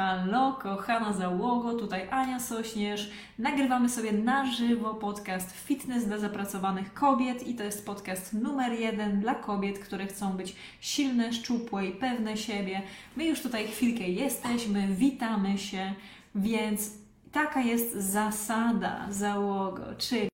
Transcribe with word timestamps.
halo, 0.00 0.52
kochana 0.52 1.12
załogo, 1.12 1.74
tutaj 1.74 2.08
Ania 2.10 2.40
Sośnierz. 2.40 3.10
Nagrywamy 3.38 3.88
sobie 3.88 4.12
na 4.12 4.52
żywo 4.52 4.94
podcast 4.94 5.52
Fitness 5.52 6.06
dla 6.06 6.18
zapracowanych 6.18 6.94
kobiet 6.94 7.48
i 7.48 7.54
to 7.54 7.62
jest 7.62 7.86
podcast 7.86 8.32
numer 8.32 8.72
jeden 8.72 9.20
dla 9.20 9.34
kobiet, 9.34 9.78
które 9.78 10.06
chcą 10.06 10.32
być 10.32 10.56
silne, 10.80 11.32
szczupłe 11.32 11.86
i 11.86 11.92
pewne 11.92 12.36
siebie. 12.36 12.82
My 13.16 13.24
już 13.24 13.42
tutaj 13.42 13.68
chwilkę 13.68 14.08
jesteśmy, 14.08 14.88
witamy 14.88 15.58
się, 15.58 15.94
więc 16.34 16.90
taka 17.32 17.60
jest 17.60 17.94
zasada 17.94 19.06
załogo, 19.10 19.82
czyli 19.98 20.28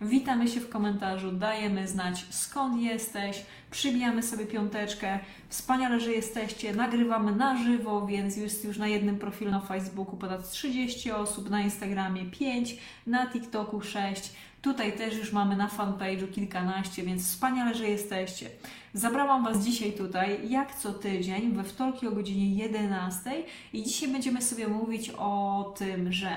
witamy 0.00 0.48
się 0.48 0.60
w 0.60 0.68
komentarzu, 0.68 1.32
dajemy 1.32 1.88
znać 1.88 2.26
skąd 2.30 2.82
jesteś, 2.82 3.42
przybijamy 3.70 4.22
sobie 4.22 4.46
piąteczkę. 4.46 5.18
Wspaniale, 5.48 6.00
że 6.00 6.12
jesteście. 6.12 6.74
Nagrywamy 6.74 7.36
na 7.36 7.64
żywo, 7.64 8.06
więc 8.06 8.36
jest 8.36 8.64
już 8.64 8.78
na 8.78 8.86
jednym 8.86 9.18
profilu 9.18 9.50
na 9.50 9.60
Facebooku 9.60 10.16
ponad 10.16 10.50
30 10.50 11.10
osób, 11.10 11.50
na 11.50 11.60
Instagramie 11.60 12.24
5, 12.24 12.76
na 13.06 13.26
TikToku 13.26 13.80
6. 13.80 14.32
Tutaj 14.62 14.92
też 14.92 15.16
już 15.16 15.32
mamy 15.32 15.56
na 15.56 15.68
fanpage'u 15.68 16.32
kilkanaście, 16.32 17.02
więc 17.02 17.28
wspaniale, 17.28 17.74
że 17.74 17.88
jesteście. 17.88 18.50
Zabrałam 18.94 19.44
Was 19.44 19.64
dzisiaj 19.64 19.92
tutaj, 19.92 20.50
jak 20.50 20.74
co 20.74 20.92
tydzień, 20.92 21.52
we 21.52 21.64
wtorki 21.64 22.06
o 22.06 22.10
godzinie 22.10 22.54
11 22.54 23.30
i 23.72 23.82
dzisiaj 23.82 24.08
będziemy 24.08 24.42
sobie 24.42 24.68
mówić 24.68 25.10
o 25.18 25.74
tym, 25.78 26.12
że 26.12 26.30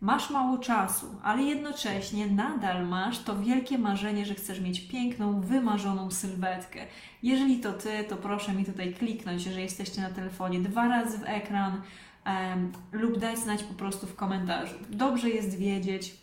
masz 0.00 0.30
mało 0.30 0.58
czasu, 0.58 1.06
ale 1.22 1.42
jednocześnie 1.42 2.26
nadal 2.26 2.86
masz 2.86 3.18
to 3.18 3.38
wielkie 3.38 3.78
marzenie, 3.78 4.26
że 4.26 4.34
chcesz 4.34 4.60
mieć 4.60 4.80
piękną, 4.80 5.40
wymarzoną 5.40 6.10
sylwetkę. 6.10 6.86
Jeżeli 7.22 7.58
to 7.60 7.72
ty, 7.72 8.04
to 8.04 8.16
proszę 8.16 8.52
mi 8.52 8.64
tutaj 8.64 8.94
kliknąć, 8.94 9.46
jeżeli 9.46 9.62
jesteście 9.62 10.00
na 10.00 10.10
telefonie, 10.10 10.60
dwa 10.60 10.88
razy 10.88 11.18
w 11.18 11.24
ekran 11.24 11.82
um, 12.26 12.72
lub 12.92 13.18
dać 13.18 13.38
znać 13.38 13.62
po 13.62 13.74
prostu 13.74 14.06
w 14.06 14.16
komentarzu. 14.16 14.74
Dobrze 14.90 15.30
jest 15.30 15.58
wiedzieć, 15.58 16.14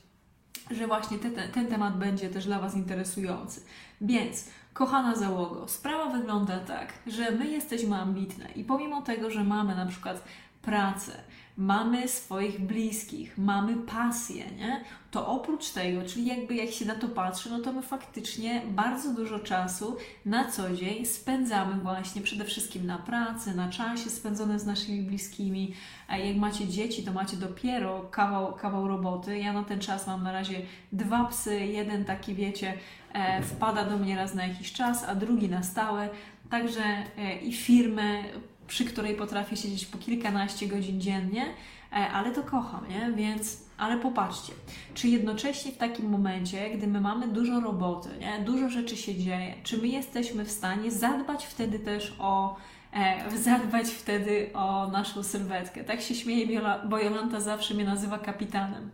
że 0.72 0.88
właśnie 0.88 1.18
te, 1.18 1.32
ten, 1.32 1.52
ten 1.52 1.68
temat 1.68 1.98
będzie 1.98 2.30
też 2.30 2.46
dla 2.46 2.60
Was 2.60 2.76
interesujący. 2.76 3.62
Więc, 4.02 4.50
kochana 4.74 5.16
załogo, 5.16 5.68
sprawa 5.68 6.10
wygląda 6.10 6.60
tak, 6.60 6.94
że 7.08 7.32
my 7.32 7.48
jesteśmy 7.48 7.96
ambitne 7.96 8.52
i 8.56 8.64
pomimo 8.64 9.02
tego, 9.02 9.32
że 9.32 9.44
mamy 9.44 9.76
na 9.76 9.86
przykład 9.86 10.24
pracę, 10.62 11.12
mamy 11.58 12.08
swoich 12.08 12.62
bliskich, 12.62 13.38
mamy 13.38 13.76
pasję, 13.76 14.46
nie? 14.58 14.84
To 15.12 15.28
oprócz 15.28 15.70
tego, 15.70 16.02
czyli 16.04 16.26
jakby 16.26 16.56
jak 16.56 16.72
się 16.72 16.86
na 16.86 16.96
to 16.96 17.08
patrzy, 17.08 17.50
no 17.50 17.60
to 17.60 17.74
my 17.74 17.82
faktycznie 17.82 18.62
bardzo 18.68 19.14
dużo 19.14 19.40
czasu 19.40 19.98
na 20.26 20.52
co 20.52 20.76
dzień 20.76 21.06
spędzamy 21.06 21.82
właśnie 21.82 22.22
przede 22.22 22.46
wszystkim 22.46 22.86
na 22.86 22.98
pracy, 22.98 23.56
na 23.56 23.70
czasie 23.70 24.10
spędzonym 24.10 24.60
z 24.60 24.66
naszymi 24.66 25.02
bliskimi. 25.02 25.74
A 26.08 26.18
jak 26.18 26.38
macie 26.38 26.68
dzieci, 26.68 27.04
to 27.04 27.14
macie 27.14 27.38
dopiero 27.38 28.02
kawał, 28.12 28.54
kawał 28.54 28.88
roboty. 28.88 29.38
Ja 29.38 29.54
na 29.54 29.64
ten 29.64 29.80
czas 29.80 30.08
mam 30.08 30.24
na 30.24 30.32
razie 30.32 30.62
dwa 30.92 31.26
psy, 31.26 31.60
jeden 31.60 32.06
taki 32.06 32.36
wiecie, 32.36 32.74
e, 33.14 33.42
wpada 33.42 33.86
do 33.86 33.98
mnie 33.98 34.16
raz 34.16 34.34
na 34.34 34.48
jakiś 34.48 34.74
czas, 34.74 35.04
a 35.04 35.16
drugi 35.16 35.50
na 35.50 35.64
stałe. 35.64 36.10
Także 36.50 36.84
e, 37.18 37.38
i 37.38 37.54
firmę 37.54 38.24
przy 38.68 38.86
której 38.86 39.16
potrafię 39.16 39.58
siedzieć 39.58 39.86
po 39.86 39.98
kilkanaście 39.98 40.68
godzin 40.68 41.02
dziennie, 41.02 41.46
e, 41.92 41.96
ale 41.96 42.32
to 42.32 42.44
kocham, 42.44 42.88
nie? 42.90 43.12
Więc, 43.16 43.62
ale 43.78 43.98
popatrzcie, 43.98 44.54
czy 44.94 45.08
jednocześnie 45.08 45.72
w 45.72 45.78
takim 45.78 46.10
momencie, 46.10 46.70
gdy 46.70 46.88
my 46.88 47.02
mamy 47.02 47.28
dużo 47.28 47.60
roboty, 47.60 48.10
nie? 48.20 48.40
dużo 48.46 48.70
rzeczy 48.70 48.98
się 48.98 49.16
dzieje, 49.16 49.54
czy 49.64 49.78
my 49.78 49.88
jesteśmy 49.88 50.46
w 50.46 50.52
stanie 50.52 50.92
zadbać 50.92 51.46
wtedy 51.46 51.80
też 51.80 52.16
o 52.20 52.56
e, 52.94 53.32
zadbać 53.38 53.88
wtedy 53.88 54.50
o 54.54 54.88
naszą 54.88 55.24
sylwetkę. 55.24 55.84
Tak 55.84 56.02
się 56.02 56.16
śmieje, 56.16 56.62
bo 56.90 57.00
Jolanta 57.00 57.42
zawsze 57.42 57.74
mnie 57.74 57.86
nazywa 57.86 58.20
kapitanem. 58.20 58.90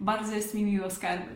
Bardzo 0.00 0.34
jest 0.34 0.54
mi 0.54 0.64
miło, 0.64 0.90
skarby. 0.90 1.30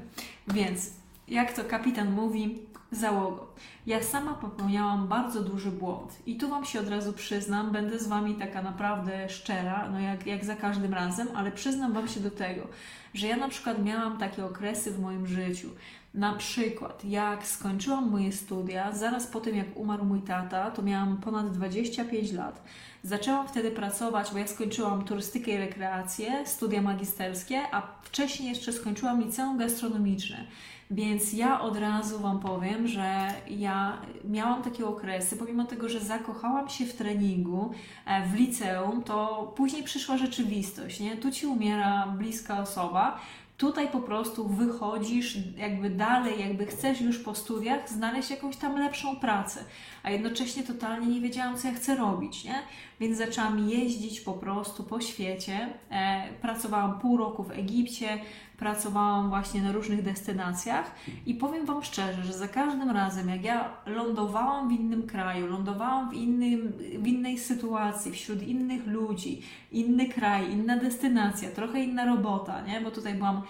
Więc, 0.49 0.91
jak 1.29 1.53
to 1.53 1.65
kapitan 1.65 2.13
mówi, 2.13 2.59
załogo. 2.93 3.47
Ja 3.87 4.03
sama 4.03 4.35
popełniałam 4.35 5.09
bardzo 5.09 5.43
duży 5.43 5.71
błąd 5.71 6.19
i 6.27 6.37
tu 6.37 6.49
Wam 6.49 6.65
się 6.65 6.81
od 6.81 6.89
razu 6.89 7.13
przyznam, 7.13 7.73
będę 7.73 7.99
z 7.99 8.07
Wami 8.07 8.35
taka 8.35 8.63
naprawdę 8.63 9.29
szczera, 9.29 9.89
no 9.93 10.01
jak, 10.01 10.27
jak 10.27 10.45
za 10.45 10.57
każdym 10.57 10.95
razem, 10.95 11.29
ale 11.35 11.53
przyznam 11.53 11.93
Wam 11.93 12.09
się 12.09 12.21
do 12.21 12.31
tego, 12.31 12.67
że 13.15 13.27
ja 13.27 13.37
na 13.37 13.49
przykład 13.49 13.85
miałam 13.85 14.19
takie 14.19 14.45
okresy 14.45 14.91
w 14.91 15.01
moim 15.01 15.27
życiu. 15.27 15.69
Na 16.15 16.33
przykład, 16.33 17.05
jak 17.05 17.47
skończyłam 17.47 18.11
moje 18.11 18.33
studia, 18.33 18.93
zaraz 18.93 19.27
po 19.27 19.41
tym 19.41 19.57
jak 19.57 19.77
umarł 19.77 20.05
mój 20.05 20.23
tata, 20.23 20.71
to 20.71 20.83
miałam 20.83 21.17
ponad 21.17 21.51
25 21.51 22.33
lat. 22.33 22.63
Zaczęłam 23.03 23.49
wtedy 23.49 23.71
pracować, 23.71 24.33
bo 24.33 24.39
ja 24.39 24.47
skończyłam 24.47 25.05
turystykę 25.05 25.51
i 25.51 25.57
rekreację, 25.57 26.47
studia 26.47 26.83
magisterskie, 26.83 27.61
a 27.73 27.83
wcześniej 28.03 28.49
jeszcze 28.49 28.73
skończyłam 28.73 29.21
liceum 29.21 29.59
gastronomiczne. 29.59 30.47
Więc 30.93 31.33
ja 31.33 31.61
od 31.61 31.77
razu 31.77 32.19
Wam 32.19 32.41
powiem, 32.41 32.89
że 32.89 33.29
ja 33.51 33.99
miałam 34.25 34.63
takie 34.63 34.87
okresy, 34.87 35.37
pomimo 35.37 35.65
tego, 35.65 35.89
że 35.89 36.01
zakochałam 36.01 36.69
się 36.69 36.87
w 36.87 36.95
treningu 36.95 37.71
e, 38.07 38.27
w 38.29 38.35
liceum, 38.35 39.03
to 39.03 39.53
później 39.57 39.83
przyszła 39.83 40.17
rzeczywistość, 40.17 41.01
nie? 41.01 41.17
Tu 41.17 41.31
Ci 41.31 41.47
umiera 41.47 42.07
bliska 42.07 42.61
osoba, 42.61 43.21
tutaj 43.57 43.89
po 43.89 44.01
prostu 44.01 44.49
wychodzisz 44.49 45.39
jakby 45.57 45.91
dalej, 45.91 46.41
jakby 46.41 46.67
chcesz 46.67 47.01
już 47.01 47.19
po 47.19 47.35
studiach 47.35 47.89
znaleźć 47.89 48.31
jakąś 48.31 48.57
tam 48.57 48.79
lepszą 48.79 49.17
pracę, 49.17 49.65
a 50.03 50.11
jednocześnie 50.11 50.63
totalnie 50.63 51.07
nie 51.07 51.21
wiedziałam, 51.21 51.57
co 51.57 51.69
ja 51.69 51.75
chcę 51.75 51.97
robić, 51.97 52.45
nie? 52.45 52.55
Więc 53.01 53.19
zaczęłam 53.19 53.69
jeździć 53.69 54.21
po 54.21 54.33
prostu 54.33 54.85
po 54.85 55.01
świecie. 55.01 55.69
E, 55.91 56.29
pracowałam 56.41 57.01
pół 57.01 57.17
roku 57.17 57.43
w 57.43 57.51
Egipcie, 57.51 58.19
pracowałam 58.59 59.29
właśnie 59.29 59.63
na 59.63 59.73
różnych 59.73 60.03
destynacjach 60.03 60.95
i 61.27 61.35
powiem 61.35 61.67
Wam 61.67 61.83
szczerze, 61.83 62.25
że 62.25 62.33
za 62.33 62.49
każdym 62.49 62.91
razem, 62.91 63.29
jak 63.29 63.45
ja 63.45 63.69
lądowałam 63.87 64.69
w 64.69 64.73
innym 64.73 65.07
kraju, 65.07 65.47
lądowałam 65.47 66.11
w, 66.11 66.15
innym, 66.15 66.73
w 66.99 67.07
innej 67.07 67.39
sytuacji, 67.39 68.13
wśród 68.13 68.43
innych 68.43 68.87
ludzi, 68.87 69.43
inny 69.73 70.09
kraj, 70.09 70.53
inna 70.53 70.77
destynacja, 70.77 71.51
trochę 71.51 71.85
inna 71.85 72.05
robota, 72.05 72.61
nie? 72.61 72.81
bo 72.81 72.91
tutaj 72.91 73.15
byłam 73.15 73.43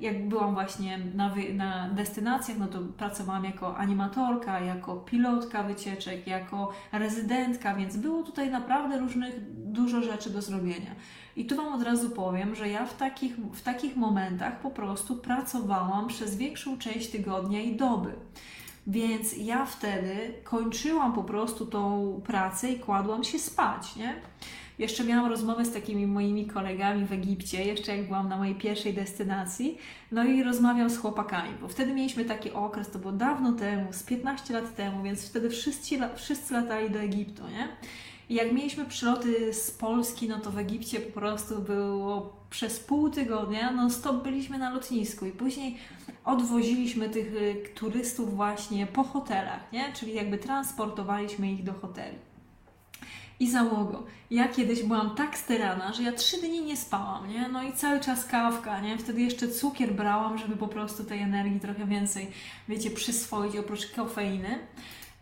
jak 0.00 0.28
byłam 0.28 0.54
właśnie 0.54 0.98
na, 0.98 1.34
na 1.54 1.88
destynacjach, 1.88 2.58
no 2.58 2.66
to 2.66 2.78
pracowałam 2.80 3.44
jako 3.44 3.76
animatorka, 3.76 4.60
jako 4.60 4.96
pilotka 4.96 5.62
wycieczek, 5.62 6.26
jako 6.26 6.72
rezydentka, 6.92 7.74
więc 7.74 7.96
było 7.96 8.22
tutaj 8.22 8.50
naprawdę 8.50 8.98
różnych, 8.98 9.34
dużo 9.72 10.02
rzeczy 10.02 10.30
do 10.30 10.42
zrobienia. 10.42 10.90
I 11.36 11.44
tu 11.44 11.56
Wam 11.56 11.74
od 11.74 11.82
razu 11.82 12.10
powiem, 12.10 12.54
że 12.54 12.68
ja 12.68 12.86
w 12.86 12.96
takich, 12.96 13.36
w 13.36 13.62
takich 13.62 13.96
momentach 13.96 14.60
po 14.60 14.70
prostu 14.70 15.16
pracowałam 15.16 16.08
przez 16.08 16.36
większą 16.36 16.78
część 16.78 17.10
tygodnia 17.10 17.60
i 17.60 17.76
doby. 17.76 18.12
Więc 18.86 19.36
ja 19.36 19.66
wtedy 19.66 20.34
kończyłam 20.44 21.12
po 21.12 21.24
prostu 21.24 21.66
tą 21.66 22.20
pracę 22.26 22.72
i 22.72 22.78
kładłam 22.78 23.24
się 23.24 23.38
spać, 23.38 23.96
nie? 23.96 24.14
Jeszcze 24.78 25.04
miałam 25.04 25.30
rozmowę 25.30 25.64
z 25.64 25.72
takimi 25.72 26.06
moimi 26.06 26.46
kolegami 26.46 27.06
w 27.06 27.12
Egipcie, 27.12 27.64
jeszcze 27.64 27.96
jak 27.96 28.06
byłam 28.06 28.28
na 28.28 28.36
mojej 28.36 28.54
pierwszej 28.54 28.94
destynacji, 28.94 29.78
no 30.12 30.24
i 30.24 30.42
rozmawiam 30.42 30.90
z 30.90 30.98
chłopakami, 30.98 31.50
bo 31.60 31.68
wtedy 31.68 31.92
mieliśmy 31.92 32.24
taki 32.24 32.50
okres, 32.50 32.90
to 32.90 32.98
było 32.98 33.12
dawno 33.12 33.52
temu, 33.52 33.92
z 33.92 34.02
15 34.02 34.54
lat 34.54 34.76
temu, 34.76 35.02
więc 35.02 35.28
wtedy 35.28 35.50
wszyscy, 35.50 35.98
wszyscy 36.16 36.54
latali 36.54 36.90
do 36.90 36.98
Egiptu, 36.98 37.42
nie? 37.48 37.68
I 38.28 38.34
jak 38.34 38.52
mieliśmy 38.52 38.84
przyloty 38.84 39.54
z 39.54 39.70
Polski, 39.70 40.28
no 40.28 40.40
to 40.40 40.50
w 40.50 40.58
Egipcie 40.58 41.00
po 41.00 41.20
prostu 41.20 41.62
było 41.62 42.36
przez 42.50 42.80
pół 42.80 43.10
tygodnia, 43.10 43.70
no 43.70 43.90
stop 43.90 44.22
byliśmy 44.22 44.58
na 44.58 44.70
lotnisku 44.70 45.26
i 45.26 45.32
później 45.32 45.76
odwoziliśmy 46.26 47.10
tych 47.10 47.26
y, 47.26 47.62
turystów 47.74 48.36
właśnie 48.36 48.86
po 48.86 49.04
hotelach, 49.04 49.72
nie? 49.72 49.92
Czyli 49.92 50.14
jakby 50.14 50.38
transportowaliśmy 50.38 51.52
ich 51.52 51.64
do 51.64 51.72
hoteli. 51.72 52.18
I 53.40 53.50
załogo. 53.50 54.02
Ja 54.30 54.48
kiedyś 54.48 54.82
byłam 54.82 55.14
tak 55.14 55.38
sterana, 55.38 55.92
że 55.92 56.02
ja 56.02 56.12
trzy 56.12 56.40
dni 56.40 56.62
nie 56.62 56.76
spałam, 56.76 57.28
nie? 57.28 57.48
No 57.48 57.62
i 57.62 57.72
cały 57.72 58.00
czas 58.00 58.24
kawka, 58.24 58.80
nie? 58.80 58.98
Wtedy 58.98 59.20
jeszcze 59.22 59.48
cukier 59.48 59.94
brałam, 59.94 60.38
żeby 60.38 60.56
po 60.56 60.68
prostu 60.68 61.04
tej 61.04 61.20
energii 61.20 61.60
trochę 61.60 61.86
więcej, 61.86 62.30
wiecie, 62.68 62.90
przyswoić 62.90 63.56
oprócz 63.56 63.86
kofeiny. 63.86 64.58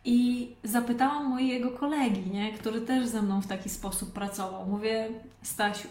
I 0.04 0.48
zapytałam 0.64 1.26
mojego 1.26 1.70
kolegi, 1.70 2.30
nie, 2.30 2.52
który 2.52 2.80
też 2.80 3.06
ze 3.06 3.22
mną 3.22 3.40
w 3.40 3.46
taki 3.46 3.68
sposób 3.68 4.12
pracował. 4.12 4.66
Mówię, 4.66 5.08
Stasiu, 5.42 5.88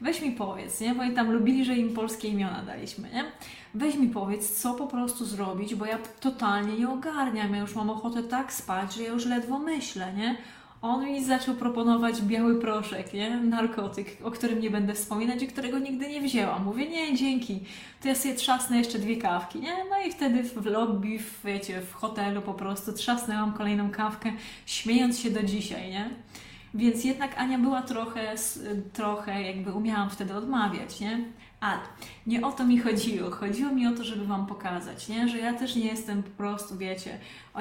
weź 0.00 0.22
mi 0.22 0.32
powiedz, 0.32 0.80
nie? 0.80 0.94
Bo 0.94 1.02
oni 1.02 1.14
tam 1.14 1.30
lubili, 1.30 1.64
że 1.64 1.76
im 1.76 1.94
polskie 1.94 2.28
imiona 2.28 2.62
daliśmy, 2.62 3.10
nie? 3.10 3.24
Weź 3.74 3.94
mi 3.94 4.08
powiedz, 4.08 4.60
co 4.60 4.74
po 4.74 4.86
prostu 4.86 5.24
zrobić, 5.24 5.74
bo 5.74 5.86
ja 5.86 5.98
totalnie 6.20 6.78
nie 6.78 6.88
ogarniam. 6.88 7.54
Ja 7.54 7.60
już 7.60 7.74
mam 7.74 7.90
ochotę 7.90 8.22
tak 8.22 8.52
spać, 8.52 8.94
że 8.94 9.02
ja 9.02 9.08
już 9.08 9.26
ledwo 9.26 9.58
myślę, 9.58 10.12
nie? 10.12 10.36
On 10.82 11.04
mi 11.04 11.24
zaczął 11.24 11.54
proponować 11.54 12.22
biały 12.22 12.60
proszek, 12.60 13.12
nie? 13.12 13.36
narkotyk, 13.36 14.16
o 14.24 14.30
którym 14.30 14.60
nie 14.60 14.70
będę 14.70 14.94
wspominać 14.94 15.42
i 15.42 15.46
którego 15.46 15.78
nigdy 15.78 16.08
nie 16.08 16.20
wzięłam. 16.20 16.64
Mówię, 16.64 16.88
nie, 16.88 17.16
dzięki, 17.16 17.60
to 18.02 18.08
ja 18.08 18.14
sobie 18.14 18.34
trzasnę 18.34 18.78
jeszcze 18.78 18.98
dwie 18.98 19.16
kawki, 19.16 19.60
nie? 19.60 19.72
No 19.90 20.06
i 20.08 20.12
wtedy 20.12 20.42
w 20.42 20.66
lobby, 20.66 21.18
w, 21.18 21.44
wiecie, 21.44 21.80
w 21.80 21.92
hotelu 21.92 22.42
po 22.42 22.54
prostu 22.54 22.92
trzasnęłam 22.92 23.52
kolejną 23.52 23.90
kawkę, 23.90 24.32
śmiejąc 24.66 25.18
się 25.18 25.30
do 25.30 25.42
dzisiaj, 25.42 25.90
nie? 25.90 26.10
Więc 26.74 27.04
jednak 27.04 27.38
Ania 27.38 27.58
była 27.58 27.82
trochę, 27.82 28.34
trochę 28.92 29.42
jakby 29.42 29.72
umiałam 29.72 30.10
wtedy 30.10 30.34
odmawiać, 30.34 31.00
nie? 31.00 31.24
Ale 31.60 31.80
nie 32.26 32.46
o 32.46 32.52
to 32.52 32.64
mi 32.64 32.78
chodziło. 32.78 33.30
Chodziło 33.30 33.72
mi 33.72 33.86
o 33.86 33.92
to, 33.92 34.04
żeby 34.04 34.26
Wam 34.26 34.46
pokazać, 34.46 35.08
nie? 35.08 35.28
że 35.28 35.38
ja 35.38 35.52
też 35.52 35.76
nie 35.76 35.86
jestem 35.86 36.22
po 36.22 36.30
prostu, 36.30 36.76
wiecie, 36.76 37.18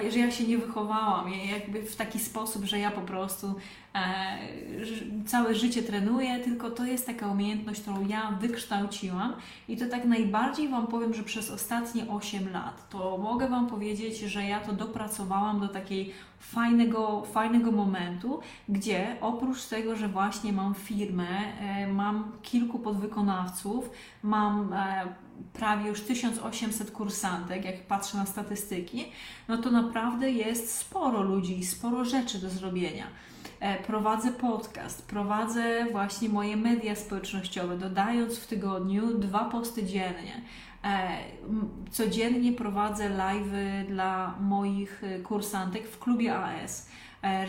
że 0.09 0.19
ja 0.19 0.31
się 0.31 0.43
nie 0.47 0.57
wychowałam 0.57 1.31
jakby 1.33 1.83
w 1.83 1.95
taki 1.95 2.19
sposób, 2.19 2.65
że 2.65 2.79
ja 2.79 2.91
po 2.91 3.01
prostu 3.01 3.55
całe 5.25 5.55
życie 5.55 5.83
trenuję, 5.83 6.39
tylko 6.39 6.71
to 6.71 6.85
jest 6.85 7.05
taka 7.05 7.27
umiejętność, 7.27 7.81
którą 7.81 8.07
ja 8.07 8.31
wykształciłam 8.41 9.33
i 9.67 9.77
to 9.77 9.85
tak 9.85 10.05
najbardziej 10.05 10.69
Wam 10.69 10.87
powiem, 10.87 11.13
że 11.13 11.23
przez 11.23 11.51
ostatnie 11.51 12.05
8 12.09 12.51
lat 12.51 12.89
to 12.89 13.17
mogę 13.17 13.49
Wam 13.49 13.67
powiedzieć, 13.67 14.19
że 14.19 14.43
ja 14.43 14.59
to 14.59 14.73
dopracowałam 14.73 15.59
do 15.59 15.67
takiej 15.67 16.13
fajnego, 16.39 17.23
fajnego 17.25 17.71
momentu, 17.71 18.39
gdzie 18.69 19.15
oprócz 19.21 19.65
tego, 19.65 19.95
że 19.95 20.07
właśnie 20.07 20.53
mam 20.53 20.75
firmę, 20.75 21.27
e, 21.59 21.87
mam 21.87 22.31
kilku 22.41 22.79
podwykonawców, 22.79 23.89
mam 24.23 24.73
e, 24.73 25.05
prawie 25.53 25.89
już 25.89 26.01
1800 26.01 26.91
kursantek, 26.91 27.65
jak 27.65 27.87
patrzę 27.87 28.17
na 28.17 28.25
statystyki, 28.25 29.05
no 29.47 29.57
to 29.57 29.71
naprawdę 29.71 30.31
jest 30.31 30.77
sporo 30.77 31.21
ludzi 31.21 31.65
sporo 31.65 32.05
rzeczy 32.05 32.39
do 32.39 32.49
zrobienia. 32.49 33.05
E, 33.65 33.83
prowadzę 33.83 34.31
podcast, 34.31 35.07
prowadzę 35.07 35.85
właśnie 35.91 36.29
moje 36.29 36.57
media 36.57 36.95
społecznościowe, 36.95 37.77
dodając 37.77 38.39
w 38.39 38.47
tygodniu 38.47 39.19
dwa 39.19 39.45
posty 39.45 39.83
dziennie. 39.83 40.41
E, 40.83 41.17
codziennie 41.91 42.51
prowadzę 42.51 43.09
live'y 43.09 43.87
dla 43.87 44.35
moich 44.39 45.03
e, 45.03 45.19
kursantek 45.19 45.87
w 45.87 45.99
klubie 45.99 46.37
AS. 46.37 46.89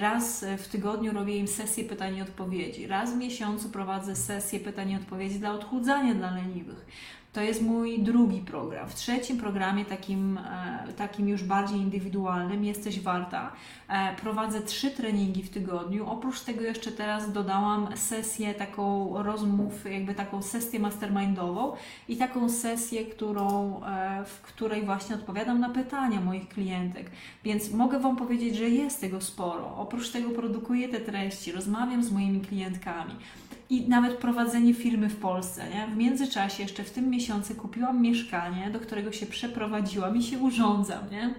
Raz 0.01 0.45
w 0.59 0.69
tygodniu 0.69 1.13
robię 1.13 1.37
im 1.37 1.49
sesję 1.49 1.85
pytań 1.85 2.17
i 2.17 2.23
odpowiedzi. 2.23 2.87
Raz 2.87 3.15
w 3.15 3.17
miesiącu 3.17 3.69
prowadzę 3.69 4.17
sesję 4.17 4.61
pytań 4.61 4.91
i 4.91 4.97
odpowiedzi 4.97 5.39
dla 5.39 5.53
odchudzania 5.53 6.15
dla 6.15 6.31
leniwych. 6.31 6.87
To 7.37 7.43
jest 7.43 7.63
mój 7.63 7.99
drugi 7.99 8.41
program. 8.41 8.89
W 8.89 8.95
trzecim 8.95 9.39
programie, 9.39 9.85
takim, 9.85 10.39
e, 10.39 10.93
takim 10.97 11.29
już 11.29 11.45
bardziej 11.45 11.79
indywidualnym, 11.79 12.65
Jesteś 12.65 13.01
Warta, 13.01 13.53
e, 13.89 14.17
prowadzę 14.17 14.61
trzy 14.61 14.91
treningi 14.91 15.43
w 15.43 15.51
tygodniu. 15.51 16.07
Oprócz 16.11 16.41
tego 16.41 16.61
jeszcze 16.61 16.93
teraz 16.93 17.33
dodałam 17.33 17.97
sesję 17.97 18.55
taką 18.55 19.15
rozmów, 19.23 19.93
jakby 19.93 20.15
taką 20.15 20.43
sesję 20.43 20.81
mastermindową 20.81 21.73
i 22.09 22.17
taką 22.17 22.49
sesję, 22.49 23.05
którą, 23.05 23.81
e, 23.85 24.25
w 24.25 24.41
której 24.43 24.83
właśnie 24.83 25.15
odpowiadam 25.15 25.61
na 25.61 25.69
pytania 25.69 26.21
moich 26.21 26.49
klientek. 26.49 27.11
Więc 27.45 27.73
mogę 27.73 28.01
Wam 28.01 28.17
powiedzieć, 28.17 28.57
że 28.57 28.69
jest 28.69 29.01
tego 29.01 29.21
sporo. 29.21 29.77
Oprócz 29.77 30.11
tego 30.11 30.31
produkuję 30.31 30.89
te 30.89 31.01
treści, 31.01 31.53
rozmawiam 31.53 32.05
z 32.05 32.13
moimi 32.13 32.41
klientkami 32.41 33.15
i 33.71 33.89
nawet 33.89 34.19
prowadzenie 34.19 34.75
firmy 34.75 35.09
w 35.09 35.17
Polsce. 35.17 35.69
Nie? 35.71 35.87
W 35.87 35.97
międzyczasie, 35.97 36.63
jeszcze 36.63 36.85
w 36.85 36.91
tym 36.91 37.11
miesiącu, 37.11 37.55
kupiłam 37.55 38.03
mieszkanie, 38.03 38.71
do 38.71 38.81
którego 38.81 39.13
się 39.13 39.27
przeprowadziłam 39.27 40.17
i 40.17 40.23
się 40.23 40.39
urządzam. 40.39 41.11
Nie? 41.11 41.35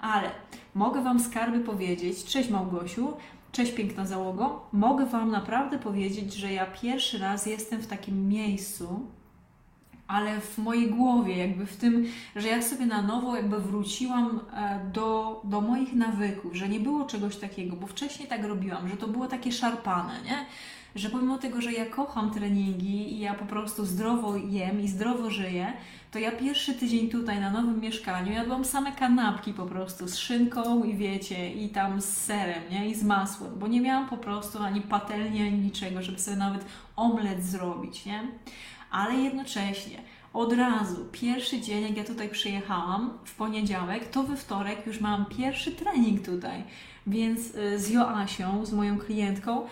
Ale 0.00 0.30
mogę 0.74 1.02
Wam 1.02 1.20
skarby 1.20 1.60
powiedzieć, 1.60 2.24
cześć 2.24 2.50
Małgosiu, 2.50 3.12
cześć 3.52 3.72
piękna 3.72 4.06
załogo, 4.06 4.66
mogę 4.72 5.06
Wam 5.06 5.30
naprawdę 5.30 5.78
powiedzieć, 5.78 6.34
że 6.34 6.52
ja 6.52 6.66
pierwszy 6.66 7.18
raz 7.18 7.46
jestem 7.46 7.80
w 7.80 7.86
takim 7.86 8.28
miejscu, 8.28 9.06
ale 10.08 10.40
w 10.40 10.58
mojej 10.58 10.90
głowie, 10.90 11.36
jakby 11.36 11.66
w 11.66 11.76
tym, 11.76 12.06
że 12.36 12.48
ja 12.48 12.62
sobie 12.62 12.86
na 12.86 13.02
nowo 13.02 13.36
jakby 13.36 13.60
wróciłam 13.60 14.40
e, 14.52 14.90
do, 14.92 15.40
do 15.44 15.60
moich 15.60 15.92
nawyków, 15.92 16.54
że 16.54 16.68
nie 16.68 16.80
było 16.80 17.04
czegoś 17.04 17.36
takiego, 17.36 17.76
bo 17.76 17.86
wcześniej 17.86 18.28
tak 18.28 18.44
robiłam, 18.44 18.88
że 18.88 18.96
to 18.96 19.08
było 19.08 19.26
takie 19.26 19.52
szarpane, 19.52 20.12
nie? 20.24 20.46
że 20.94 21.10
pomimo 21.10 21.38
tego, 21.38 21.60
że 21.60 21.72
ja 21.72 21.86
kocham 21.86 22.30
treningi 22.30 23.14
i 23.14 23.18
ja 23.18 23.34
po 23.34 23.46
prostu 23.46 23.84
zdrowo 23.84 24.36
jem 24.36 24.80
i 24.80 24.88
zdrowo 24.88 25.30
żyję, 25.30 25.72
to 26.10 26.18
ja 26.18 26.32
pierwszy 26.32 26.74
tydzień 26.74 27.08
tutaj 27.08 27.40
na 27.40 27.50
nowym 27.50 27.80
mieszkaniu 27.80 28.32
jadłam 28.32 28.64
same 28.64 28.92
kanapki 28.92 29.52
po 29.52 29.66
prostu 29.66 30.08
z 30.08 30.16
szynką 30.16 30.84
i 30.84 30.96
wiecie, 30.96 31.52
i 31.52 31.68
tam 31.68 32.00
z 32.00 32.16
serem, 32.16 32.62
nie? 32.70 32.88
I 32.88 32.94
z 32.94 33.04
masłem, 33.04 33.58
bo 33.58 33.66
nie 33.66 33.80
miałam 33.80 34.08
po 34.08 34.16
prostu 34.16 34.62
ani 34.62 34.80
patelni, 34.80 35.42
ani 35.42 35.58
niczego, 35.58 36.02
żeby 36.02 36.18
sobie 36.18 36.36
nawet 36.36 36.64
omlet 36.96 37.44
zrobić, 37.44 38.06
nie? 38.06 38.22
Ale 38.90 39.14
jednocześnie 39.14 40.02
od 40.32 40.52
razu, 40.52 41.06
pierwszy 41.12 41.60
dzień, 41.60 41.82
jak 41.82 41.96
ja 41.96 42.04
tutaj 42.04 42.28
przyjechałam 42.28 43.18
w 43.24 43.34
poniedziałek, 43.34 44.08
to 44.08 44.22
we 44.22 44.36
wtorek 44.36 44.86
już 44.86 45.00
mam 45.00 45.26
pierwszy 45.26 45.72
trening 45.72 46.24
tutaj. 46.24 46.64
Więc 47.06 47.54
y, 47.54 47.78
z 47.78 47.90
Joasią, 47.90 48.66
z 48.66 48.72
moją 48.72 48.98
klientką, 48.98 49.66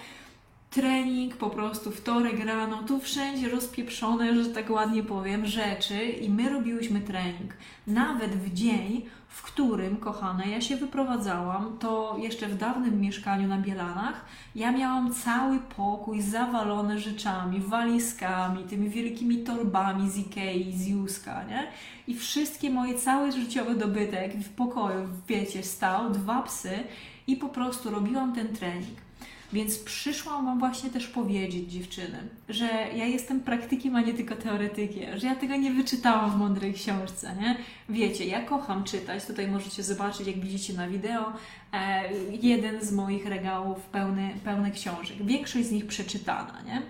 trening, 0.71 1.37
po 1.37 1.51
prostu 1.51 1.91
wtorek 1.91 2.45
rano, 2.45 2.83
tu 2.83 3.01
wszędzie 3.01 3.49
rozpieprzone, 3.49 4.45
że 4.45 4.51
tak 4.51 4.71
ładnie 4.71 5.03
powiem, 5.03 5.47
rzeczy 5.47 6.05
i 6.05 6.31
my 6.31 6.49
robiłyśmy 6.49 7.01
trening. 7.01 7.55
Nawet 7.87 8.31
w 8.31 8.55
dzień, 8.55 9.03
w 9.37 9.43
którym, 9.43 9.97
kochane, 9.97 10.49
ja 10.49 10.61
się 10.61 10.77
wyprowadzałam, 10.77 11.79
to 11.79 12.17
jeszcze 12.19 12.49
w 12.49 12.57
dawnym 12.57 13.01
mieszkaniu 13.01 13.49
na 13.49 13.59
Bielanach, 13.59 14.25
ja 14.55 14.73
miałam 14.73 15.15
cały 15.15 15.59
pokój 15.59 16.23
zawalony 16.23 16.99
rzeczami, 16.99 17.61
walizkami, 17.61 18.65
tymi 18.65 18.89
wielkimi 18.89 19.39
torbami 19.39 20.11
z 20.11 20.19
Ikei, 20.19 20.73
z 20.77 20.87
Juska, 20.87 21.45
nie? 21.45 21.67
I 22.07 22.15
wszystkie 22.15 22.71
moje, 22.71 22.95
cały 22.95 23.33
życiowy 23.33 23.75
dobytek 23.75 24.35
w 24.35 24.55
pokoju, 24.55 25.09
wiecie, 25.29 25.63
stał, 25.63 26.11
dwa 26.11 26.43
psy 26.43 26.79
i 27.27 27.37
po 27.37 27.49
prostu 27.49 27.91
robiłam 27.91 28.35
ten 28.35 28.57
trening. 28.57 29.06
Więc 29.53 29.79
przyszłam 29.79 30.45
Wam 30.45 30.59
właśnie 30.59 30.91
też 30.91 31.07
powiedzieć, 31.07 31.73
dziewczyny, 31.73 32.19
że 32.49 32.67
ja 32.97 33.05
jestem 33.05 33.41
praktykiem, 33.41 33.97
a 33.97 34.01
nie 34.01 34.15
tylko 34.15 34.37
teoretykiem, 34.37 35.19
że 35.19 35.27
ja 35.27 35.35
tego 35.35 35.57
nie 35.57 35.71
wyczytałam 35.71 36.31
w 36.31 36.37
mądrej 36.37 36.75
książce, 36.75 37.37
nie? 37.41 37.57
Wiecie, 37.89 38.25
ja 38.25 38.43
kocham 38.43 38.85
czytać, 38.85 39.25
tutaj 39.25 39.49
możecie 39.49 39.83
zobaczyć, 39.83 40.27
jak 40.27 40.41
widzicie 40.41 40.75
na 40.75 40.89
wideo, 40.89 41.33
e, 41.73 42.13
jeden 42.43 42.85
z 42.85 42.93
moich 42.93 43.27
regałów 43.27 43.83
pełny, 43.83 44.35
pełny 44.45 44.71
książek. 44.71 45.17
Większość 45.21 45.67
z 45.67 45.73
nich 45.73 45.87
przeczytana, 45.87 46.63
nie? 46.67 46.83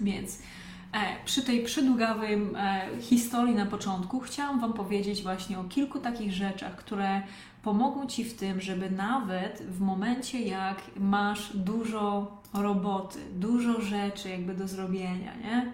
Więc 0.00 0.38
e, 0.92 1.24
przy 1.24 1.42
tej 1.42 1.64
przydługawej 1.64 2.38
historii 3.00 3.54
na 3.54 3.66
początku 3.66 4.20
chciałam 4.20 4.60
Wam 4.60 4.72
powiedzieć 4.72 5.22
właśnie 5.22 5.58
o 5.58 5.64
kilku 5.64 5.98
takich 5.98 6.32
rzeczach, 6.32 6.76
które 6.76 7.22
pomogą 7.62 8.06
Ci 8.06 8.24
w 8.24 8.36
tym, 8.36 8.60
żeby 8.60 8.90
nawet 8.90 9.62
w 9.62 9.80
momencie, 9.80 10.40
jak 10.40 10.82
masz 10.96 11.56
dużo 11.56 12.36
roboty, 12.54 13.18
dużo 13.34 13.80
rzeczy 13.80 14.28
jakby 14.28 14.54
do 14.54 14.68
zrobienia, 14.68 15.34
nie? 15.36 15.72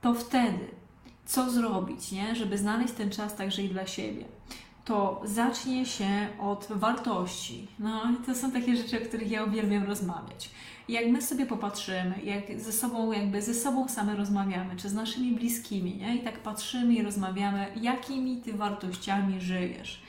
To 0.00 0.14
wtedy 0.14 0.68
co 1.26 1.50
zrobić, 1.50 2.12
nie? 2.12 2.36
Żeby 2.36 2.58
znaleźć 2.58 2.94
ten 2.94 3.10
czas 3.10 3.36
także 3.36 3.62
i 3.62 3.68
dla 3.68 3.86
siebie. 3.86 4.24
To 4.84 5.20
zacznie 5.24 5.86
się 5.86 6.28
od 6.40 6.66
wartości. 6.70 7.68
No 7.78 8.02
to 8.26 8.34
są 8.34 8.50
takie 8.50 8.76
rzeczy, 8.76 9.02
o 9.02 9.06
których 9.08 9.30
ja 9.30 9.44
uwielbiam 9.44 9.84
rozmawiać. 9.84 10.50
Jak 10.88 11.06
my 11.06 11.22
sobie 11.22 11.46
popatrzymy, 11.46 12.14
jak 12.24 12.60
ze 12.60 12.72
sobą, 12.72 13.12
jakby 13.12 13.42
ze 13.42 13.54
sobą 13.54 13.88
same 13.88 14.16
rozmawiamy, 14.16 14.76
czy 14.76 14.88
z 14.88 14.94
naszymi 14.94 15.32
bliskimi, 15.32 15.96
nie? 15.96 16.16
I 16.16 16.20
tak 16.20 16.38
patrzymy 16.38 16.94
i 16.94 17.02
rozmawiamy, 17.02 17.66
jakimi 17.80 18.36
ty 18.36 18.52
wartościami 18.52 19.40
żyjesz 19.40 20.03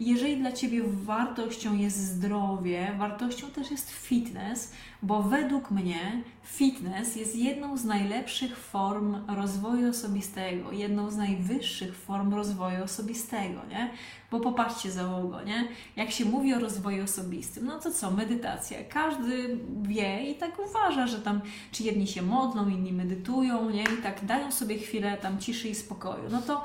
jeżeli 0.00 0.36
dla 0.36 0.52
Ciebie 0.52 0.82
wartością 0.84 1.76
jest 1.76 1.96
zdrowie, 1.96 2.94
wartością 2.98 3.46
też 3.46 3.70
jest 3.70 3.90
fitness, 3.90 4.72
bo 5.02 5.22
według 5.22 5.70
mnie 5.70 6.22
fitness 6.42 7.16
jest 7.16 7.36
jedną 7.36 7.76
z 7.76 7.84
najlepszych 7.84 8.56
form 8.56 9.16
rozwoju 9.36 9.90
osobistego, 9.90 10.72
jedną 10.72 11.10
z 11.10 11.16
najwyższych 11.16 11.96
form 11.96 12.34
rozwoju 12.34 12.84
osobistego, 12.84 13.60
nie? 13.70 13.90
Bo 14.30 14.40
popatrzcie 14.40 14.90
załogo, 14.90 15.42
nie? 15.42 15.68
Jak 15.96 16.10
się 16.10 16.24
mówi 16.24 16.54
o 16.54 16.58
rozwoju 16.58 17.04
osobistym, 17.04 17.66
no 17.66 17.78
to 17.78 17.90
co, 17.90 18.10
medytacja. 18.10 18.78
Każdy 18.88 19.58
wie 19.82 20.30
i 20.30 20.34
tak 20.34 20.58
uważa, 20.58 21.06
że 21.06 21.18
tam, 21.18 21.40
czy 21.72 21.82
jedni 21.82 22.06
się 22.06 22.22
modlą, 22.22 22.68
inni 22.68 22.92
medytują, 22.92 23.70
nie? 23.70 23.82
I 23.82 24.02
tak 24.02 24.24
dają 24.24 24.52
sobie 24.52 24.78
chwilę 24.78 25.16
tam 25.16 25.38
ciszy 25.38 25.68
i 25.68 25.74
spokoju. 25.74 26.22
No 26.30 26.42
to 26.42 26.64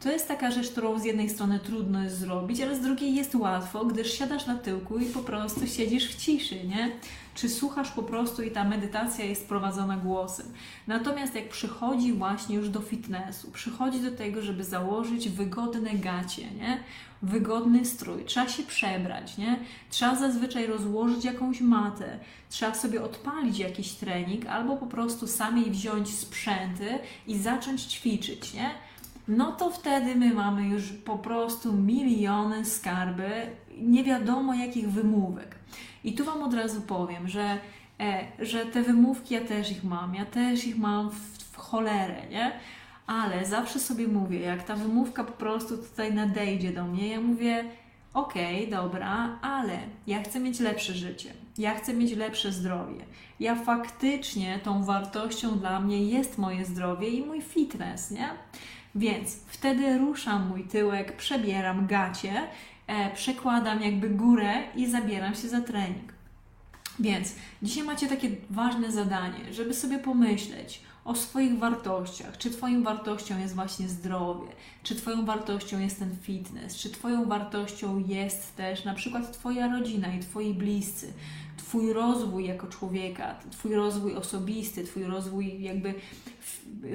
to 0.00 0.10
jest 0.10 0.28
taka 0.28 0.50
rzecz, 0.50 0.70
którą 0.70 0.98
z 0.98 1.04
jednej 1.04 1.30
strony 1.30 1.58
trudno 1.58 2.02
jest 2.02 2.18
zrobić, 2.18 2.60
ale 2.60 2.76
z 2.76 2.80
drugiej 2.80 3.14
jest 3.14 3.34
łatwo, 3.34 3.84
gdyż 3.84 4.12
siadasz 4.12 4.46
na 4.46 4.54
tyłku 4.54 4.98
i 4.98 5.06
po 5.06 5.20
prostu 5.20 5.66
siedzisz 5.66 6.08
w 6.08 6.20
ciszy, 6.20 6.64
nie? 6.64 6.90
Czy 7.34 7.48
słuchasz 7.48 7.90
po 7.90 8.02
prostu 8.02 8.42
i 8.42 8.50
ta 8.50 8.64
medytacja 8.64 9.24
jest 9.24 9.48
prowadzona 9.48 9.96
głosem. 9.96 10.46
Natomiast 10.86 11.34
jak 11.34 11.48
przychodzi 11.48 12.12
właśnie 12.12 12.56
już 12.56 12.68
do 12.68 12.80
fitnessu, 12.80 13.50
przychodzi 13.50 14.00
do 14.00 14.10
tego, 14.10 14.42
żeby 14.42 14.64
założyć 14.64 15.28
wygodne 15.28 15.90
gacie, 15.90 16.50
nie? 16.50 16.80
Wygodny 17.22 17.84
strój, 17.84 18.24
trzeba 18.24 18.48
się 18.48 18.62
przebrać, 18.62 19.38
nie? 19.38 19.58
Trzeba 19.90 20.14
zazwyczaj 20.14 20.66
rozłożyć 20.66 21.24
jakąś 21.24 21.60
matę, 21.60 22.18
trzeba 22.48 22.74
sobie 22.74 23.02
odpalić 23.02 23.58
jakiś 23.58 23.92
trening 23.92 24.46
albo 24.46 24.76
po 24.76 24.86
prostu 24.86 25.26
sami 25.26 25.70
wziąć 25.70 26.14
sprzęty 26.14 26.98
i 27.26 27.38
zacząć 27.38 27.82
ćwiczyć, 27.82 28.54
nie? 28.54 28.70
No 29.30 29.52
to 29.52 29.70
wtedy 29.70 30.16
my 30.16 30.34
mamy 30.34 30.68
już 30.68 30.92
po 30.92 31.18
prostu 31.18 31.72
miliony 31.72 32.64
skarby, 32.64 33.30
nie 33.78 34.04
wiadomo 34.04 34.54
jakich 34.54 34.90
wymówek. 34.90 35.54
I 36.04 36.12
tu 36.14 36.24
Wam 36.24 36.42
od 36.42 36.54
razu 36.54 36.80
powiem, 36.80 37.28
że 37.28 37.58
e, 38.00 38.26
że 38.38 38.66
te 38.66 38.82
wymówki 38.82 39.34
ja 39.34 39.40
też 39.40 39.70
ich 39.70 39.84
mam, 39.84 40.14
ja 40.14 40.24
też 40.24 40.66
ich 40.66 40.78
mam 40.78 41.10
w, 41.10 41.38
w 41.52 41.56
cholerę, 41.56 42.28
nie? 42.30 42.52
Ale 43.06 43.46
zawsze 43.46 43.78
sobie 43.78 44.08
mówię, 44.08 44.40
jak 44.40 44.62
ta 44.62 44.76
wymówka 44.76 45.24
po 45.24 45.32
prostu 45.32 45.78
tutaj 45.78 46.14
nadejdzie 46.14 46.72
do 46.72 46.84
mnie, 46.84 47.08
ja 47.08 47.20
mówię, 47.20 47.64
okej, 48.14 48.56
okay, 48.56 48.70
dobra, 48.70 49.38
ale 49.42 49.78
ja 50.06 50.22
chcę 50.22 50.40
mieć 50.40 50.60
lepsze 50.60 50.92
życie, 50.92 51.32
ja 51.58 51.74
chcę 51.74 51.94
mieć 51.94 52.16
lepsze 52.16 52.52
zdrowie. 52.52 53.04
Ja 53.40 53.54
faktycznie 53.54 54.58
tą 54.58 54.84
wartością 54.84 55.58
dla 55.58 55.80
mnie 55.80 56.04
jest 56.04 56.38
moje 56.38 56.64
zdrowie 56.64 57.08
i 57.08 57.26
mój 57.26 57.42
fitness, 57.42 58.10
nie? 58.10 58.28
Więc 58.94 59.36
wtedy 59.46 59.98
ruszam 59.98 60.48
mój 60.48 60.64
tyłek, 60.64 61.16
przebieram 61.16 61.86
gacie, 61.86 62.32
e, 62.86 63.14
przekładam 63.14 63.82
jakby 63.82 64.10
górę 64.10 64.54
i 64.76 64.90
zabieram 64.90 65.34
się 65.34 65.48
za 65.48 65.60
trening. 65.60 66.12
Więc 67.00 67.34
dzisiaj 67.62 67.84
macie 67.84 68.08
takie 68.08 68.30
ważne 68.50 68.92
zadanie, 68.92 69.52
żeby 69.52 69.74
sobie 69.74 69.98
pomyśleć 69.98 70.80
o 71.04 71.14
swoich 71.14 71.58
wartościach. 71.58 72.38
Czy 72.38 72.50
Twoją 72.50 72.82
wartością 72.82 73.38
jest 73.38 73.54
właśnie 73.54 73.88
zdrowie? 73.88 74.48
Czy 74.82 74.94
Twoją 74.94 75.24
wartością 75.24 75.78
jest 75.78 75.98
ten 75.98 76.16
fitness? 76.22 76.76
Czy 76.76 76.90
Twoją 76.90 77.24
wartością 77.24 78.04
jest 78.08 78.56
też 78.56 78.84
na 78.84 78.94
przykład 78.94 79.32
Twoja 79.32 79.68
rodzina 79.68 80.14
i 80.14 80.20
Twoi 80.20 80.54
bliscy? 80.54 81.12
Twój 81.60 81.92
rozwój 81.92 82.46
jako 82.46 82.66
człowieka, 82.66 83.34
Twój 83.50 83.74
rozwój 83.74 84.16
osobisty, 84.16 84.84
Twój 84.84 85.04
rozwój 85.04 85.62
jakby 85.62 85.94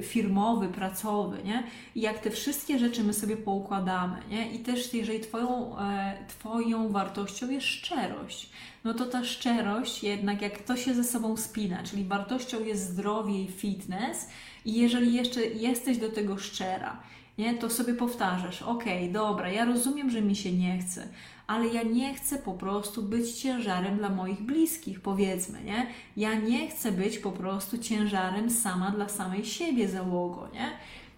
firmowy, 0.02 0.68
pracowy, 0.68 1.42
nie? 1.44 1.62
I 1.94 2.00
jak 2.00 2.18
te 2.18 2.30
wszystkie 2.30 2.78
rzeczy 2.78 3.04
my 3.04 3.14
sobie 3.14 3.36
poukładamy, 3.36 4.16
nie? 4.30 4.52
I 4.52 4.58
też 4.58 4.94
jeżeli 4.94 5.20
Twoją, 5.20 5.78
e, 5.78 6.16
twoją 6.28 6.88
wartością 6.88 7.50
jest 7.50 7.66
szczerość, 7.66 8.50
no 8.84 8.94
to 8.94 9.06
ta 9.06 9.24
szczerość 9.24 10.02
jednak 10.02 10.42
jak 10.42 10.62
to 10.62 10.76
się 10.76 10.94
ze 10.94 11.04
sobą 11.04 11.36
spina, 11.36 11.82
czyli 11.82 12.04
wartością 12.04 12.64
jest 12.64 12.90
zdrowie 12.90 13.42
i 13.42 13.48
fitness 13.48 14.28
i 14.64 14.74
jeżeli 14.74 15.14
jeszcze 15.14 15.40
jesteś 15.44 15.98
do 15.98 16.08
tego 16.08 16.38
szczera, 16.38 17.02
nie, 17.38 17.54
to 17.54 17.70
sobie 17.70 17.94
powtarzasz, 17.94 18.62
ok, 18.62 18.84
dobra, 19.12 19.48
ja 19.48 19.64
rozumiem, 19.64 20.10
że 20.10 20.22
mi 20.22 20.36
się 20.36 20.52
nie 20.52 20.78
chce, 20.78 21.08
ale 21.46 21.66
ja 21.66 21.82
nie 21.82 22.14
chcę 22.14 22.38
po 22.38 22.52
prostu 22.52 23.02
być 23.02 23.32
ciężarem 23.32 23.98
dla 23.98 24.08
moich 24.08 24.40
bliskich, 24.40 25.00
powiedzmy, 25.00 25.64
nie? 25.64 25.86
Ja 26.16 26.34
nie 26.34 26.68
chcę 26.68 26.92
być 26.92 27.18
po 27.18 27.32
prostu 27.32 27.78
ciężarem 27.78 28.50
sama 28.50 28.90
dla 28.90 29.08
samej 29.08 29.44
siebie 29.44 29.88
załogo, 29.88 30.48
nie? 30.54 30.70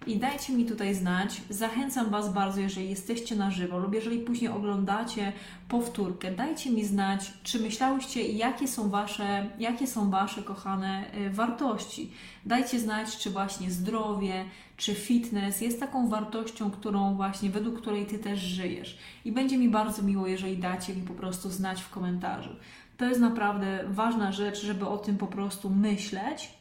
I 0.09 0.17
dajcie 0.17 0.53
mi 0.53 0.65
tutaj 0.65 0.95
znać. 0.95 1.43
Zachęcam 1.51 2.11
Was 2.11 2.33
bardzo, 2.33 2.61
jeżeli 2.61 2.91
jesteście 2.91 3.37
na 3.37 3.51
żywo 3.51 3.79
lub 3.79 3.95
jeżeli 3.95 4.19
później 4.19 4.51
oglądacie 4.51 5.33
powtórkę, 5.69 6.31
dajcie 6.33 6.71
mi 6.71 6.85
znać, 6.85 7.33
czy 7.43 7.59
myślałyście, 7.59 8.23
jakie 8.29 8.69
są 8.69 8.91
Wasze, 8.91 9.51
jakie 9.59 9.87
są 9.87 10.11
Wasze 10.11 10.43
kochane 10.43 11.05
y, 11.15 11.31
wartości. 11.31 12.13
Dajcie 12.47 12.81
znać, 12.81 13.17
czy 13.17 13.31
właśnie 13.31 13.71
zdrowie, 13.71 14.45
czy 14.77 14.95
fitness 14.95 15.61
jest 15.61 15.81
taką 15.81 16.09
wartością, 16.09 16.71
którą 16.71 17.15
właśnie, 17.15 17.51
według 17.51 17.81
której 17.81 18.07
Ty 18.07 18.19
też 18.19 18.41
żyjesz. 18.41 18.99
I 19.25 19.33
będzie 19.33 19.59
mi 19.59 19.69
bardzo 19.69 20.03
miło, 20.03 20.27
jeżeli 20.27 20.57
dacie 20.57 20.95
mi 20.95 21.03
po 21.03 21.15
prostu 21.15 21.51
znać 21.51 21.83
w 21.83 21.91
komentarzu. 21.91 22.51
To 22.97 23.05
jest 23.05 23.21
naprawdę 23.21 23.85
ważna 23.89 24.33
rzecz, 24.33 24.63
żeby 24.63 24.87
o 24.87 24.99
tym 24.99 25.17
po 25.17 25.27
prostu 25.27 25.71
myśleć, 25.71 26.58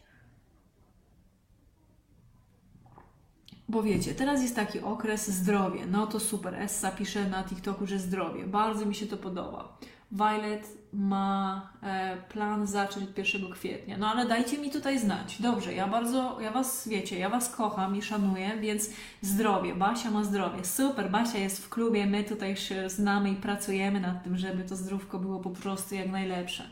Bo 3.70 3.84
wiecie, 3.84 4.16
teraz 4.16 4.42
jest 4.42 4.56
taki 4.56 4.80
okres 4.80 5.32
zdrowie. 5.32 5.86
No 5.86 6.08
to 6.08 6.20
super. 6.20 6.56
Essa 6.56 6.92
pisze 6.92 7.30
na 7.30 7.44
TikToku, 7.44 7.88
że 7.88 8.00
zdrowie. 8.00 8.48
Bardzo 8.48 8.86
mi 8.86 8.96
się 8.96 9.08
to 9.08 9.18
podoba. 9.18 9.78
Violet 10.12 10.78
ma 10.94 11.62
e, 11.84 12.18
plan 12.30 12.68
zacząć 12.68 13.10
od 13.10 13.18
1 13.18 13.52
kwietnia. 13.52 13.98
No 13.98 14.08
ale 14.08 14.26
dajcie 14.26 14.58
mi 14.58 14.72
tutaj 14.72 15.00
znać. 15.00 15.42
Dobrze, 15.42 15.74
ja 15.74 15.88
bardzo, 15.88 16.38
ja 16.42 16.52
Was, 16.52 16.88
wiecie, 16.88 17.20
ja 17.20 17.30
Was 17.30 17.50
kocham 17.56 17.96
i 17.96 18.02
szanuję, 18.02 18.58
więc 18.62 18.90
zdrowie. 19.22 19.76
Basia 19.76 20.12
ma 20.12 20.24
zdrowie. 20.24 20.66
Super, 20.66 21.12
Basia 21.12 21.38
jest 21.38 21.66
w 21.66 21.70
klubie, 21.70 22.06
my 22.06 22.24
tutaj 22.24 22.56
się 22.56 22.90
znamy 22.90 23.32
i 23.32 23.36
pracujemy 23.36 24.00
nad 24.00 24.24
tym, 24.24 24.38
żeby 24.38 24.64
to 24.64 24.76
zdrówko 24.76 25.20
było 25.20 25.40
po 25.40 25.50
prostu 25.50 25.96
jak 25.96 26.12
najlepsze. 26.12 26.70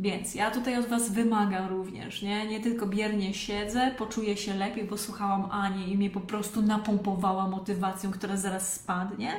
Więc 0.00 0.34
ja 0.34 0.50
tutaj 0.50 0.78
od 0.78 0.86
Was 0.86 1.12
wymagam 1.12 1.68
również, 1.68 2.22
nie? 2.22 2.46
Nie 2.46 2.60
tylko 2.60 2.86
biernie 2.86 3.34
siedzę, 3.34 3.94
poczuję 3.98 4.36
się 4.36 4.54
lepiej, 4.54 4.84
bo 4.84 4.98
słuchałam 4.98 5.48
Ani 5.50 5.92
i 5.92 5.96
mnie 5.96 6.10
po 6.10 6.20
prostu 6.20 6.62
napompowała 6.62 7.48
motywacją, 7.48 8.10
która 8.10 8.36
zaraz 8.36 8.74
spadnie. 8.74 9.32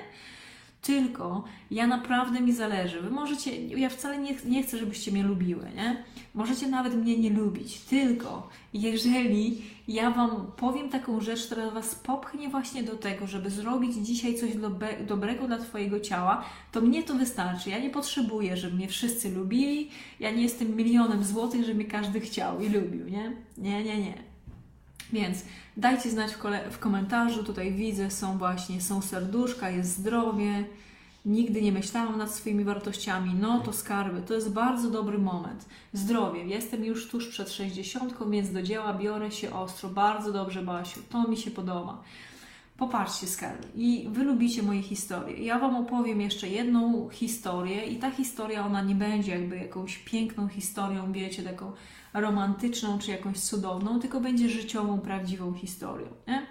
Tylko 0.81 1.43
ja 1.71 1.87
naprawdę 1.87 2.41
mi 2.41 2.53
zależy. 2.53 3.01
Wy 3.01 3.09
możecie, 3.09 3.67
ja 3.67 3.89
wcale 3.89 4.17
nie, 4.17 4.35
nie 4.45 4.63
chcę, 4.63 4.77
żebyście 4.77 5.11
mnie 5.11 5.23
lubiły, 5.23 5.65
nie? 5.75 6.03
Możecie 6.33 6.67
nawet 6.67 6.95
mnie 6.95 7.17
nie 7.17 7.29
lubić, 7.29 7.79
tylko 7.79 8.49
jeżeli 8.73 9.61
ja 9.87 10.11
Wam 10.11 10.51
powiem 10.57 10.89
taką 10.89 11.21
rzecz, 11.21 11.45
która 11.45 11.71
Was 11.71 11.95
popchnie 11.95 12.49
właśnie 12.49 12.83
do 12.83 12.95
tego, 12.95 13.27
żeby 13.27 13.49
zrobić 13.49 13.95
dzisiaj 13.95 14.35
coś 14.35 14.49
dobrego 15.07 15.47
dla 15.47 15.57
Twojego 15.57 15.99
ciała, 15.99 16.45
to 16.71 16.81
mnie 16.81 17.03
to 17.03 17.13
wystarczy. 17.13 17.69
Ja 17.69 17.79
nie 17.79 17.89
potrzebuję, 17.89 18.57
żeby 18.57 18.75
mnie 18.75 18.87
wszyscy 18.87 19.31
lubili. 19.31 19.89
Ja 20.19 20.31
nie 20.31 20.43
jestem 20.43 20.75
milionem 20.75 21.23
złotych, 21.23 21.61
żeby 21.61 21.75
mnie 21.75 21.85
każdy 21.85 22.19
chciał 22.19 22.61
i 22.61 22.69
lubił, 22.69 23.09
nie? 23.09 23.35
Nie, 23.57 23.83
nie, 23.83 23.97
nie. 23.97 24.30
Więc 25.13 25.37
dajcie 25.77 26.09
znać 26.09 26.31
w, 26.31 26.39
w 26.71 26.79
komentarzu. 26.79 27.43
Tutaj 27.43 27.71
widzę, 27.71 28.11
są 28.11 28.37
właśnie, 28.37 28.81
są 28.81 29.01
serduszka, 29.01 29.69
jest 29.69 29.97
zdrowie 29.97 30.65
nigdy 31.25 31.61
nie 31.61 31.71
myślałam 31.71 32.17
nad 32.17 32.31
swoimi 32.31 32.63
wartościami, 32.63 33.33
no 33.33 33.59
to 33.59 33.73
skarby, 33.73 34.21
to 34.21 34.33
jest 34.33 34.51
bardzo 34.53 34.89
dobry 34.89 35.17
moment. 35.17 35.65
Zdrowie, 35.93 36.45
jestem 36.45 36.85
już 36.85 37.07
tuż 37.07 37.27
przed 37.27 37.49
60, 37.49 38.13
więc 38.29 38.51
do 38.51 38.61
dzieła 38.61 38.93
biorę 38.93 39.31
się 39.31 39.53
ostro. 39.53 39.89
Bardzo 39.89 40.31
dobrze, 40.31 40.61
Basiu, 40.61 40.99
to 41.09 41.27
mi 41.27 41.37
się 41.37 41.51
podoba. 41.51 42.03
Popatrzcie, 42.77 43.27
skarby. 43.27 43.67
I 43.75 44.07
wy 44.09 44.23
lubicie 44.23 44.63
moje 44.63 44.81
historie. 44.81 45.43
Ja 45.43 45.59
wam 45.59 45.75
opowiem 45.75 46.21
jeszcze 46.21 46.47
jedną 46.47 47.09
historię, 47.09 47.85
i 47.85 47.95
ta 47.95 48.11
historia, 48.11 48.65
ona 48.65 48.81
nie 48.81 48.95
będzie 48.95 49.31
jakby 49.31 49.57
jakąś 49.57 49.97
piękną 49.97 50.47
historią, 50.47 51.11
wiecie, 51.11 51.43
taką 51.43 51.71
romantyczną 52.13 52.99
czy 52.99 53.11
jakąś 53.11 53.39
cudowną, 53.39 53.99
tylko 53.99 54.19
będzie 54.19 54.49
życiową, 54.49 54.99
prawdziwą 54.99 55.53
historią. 55.53 56.07
Nie? 56.27 56.47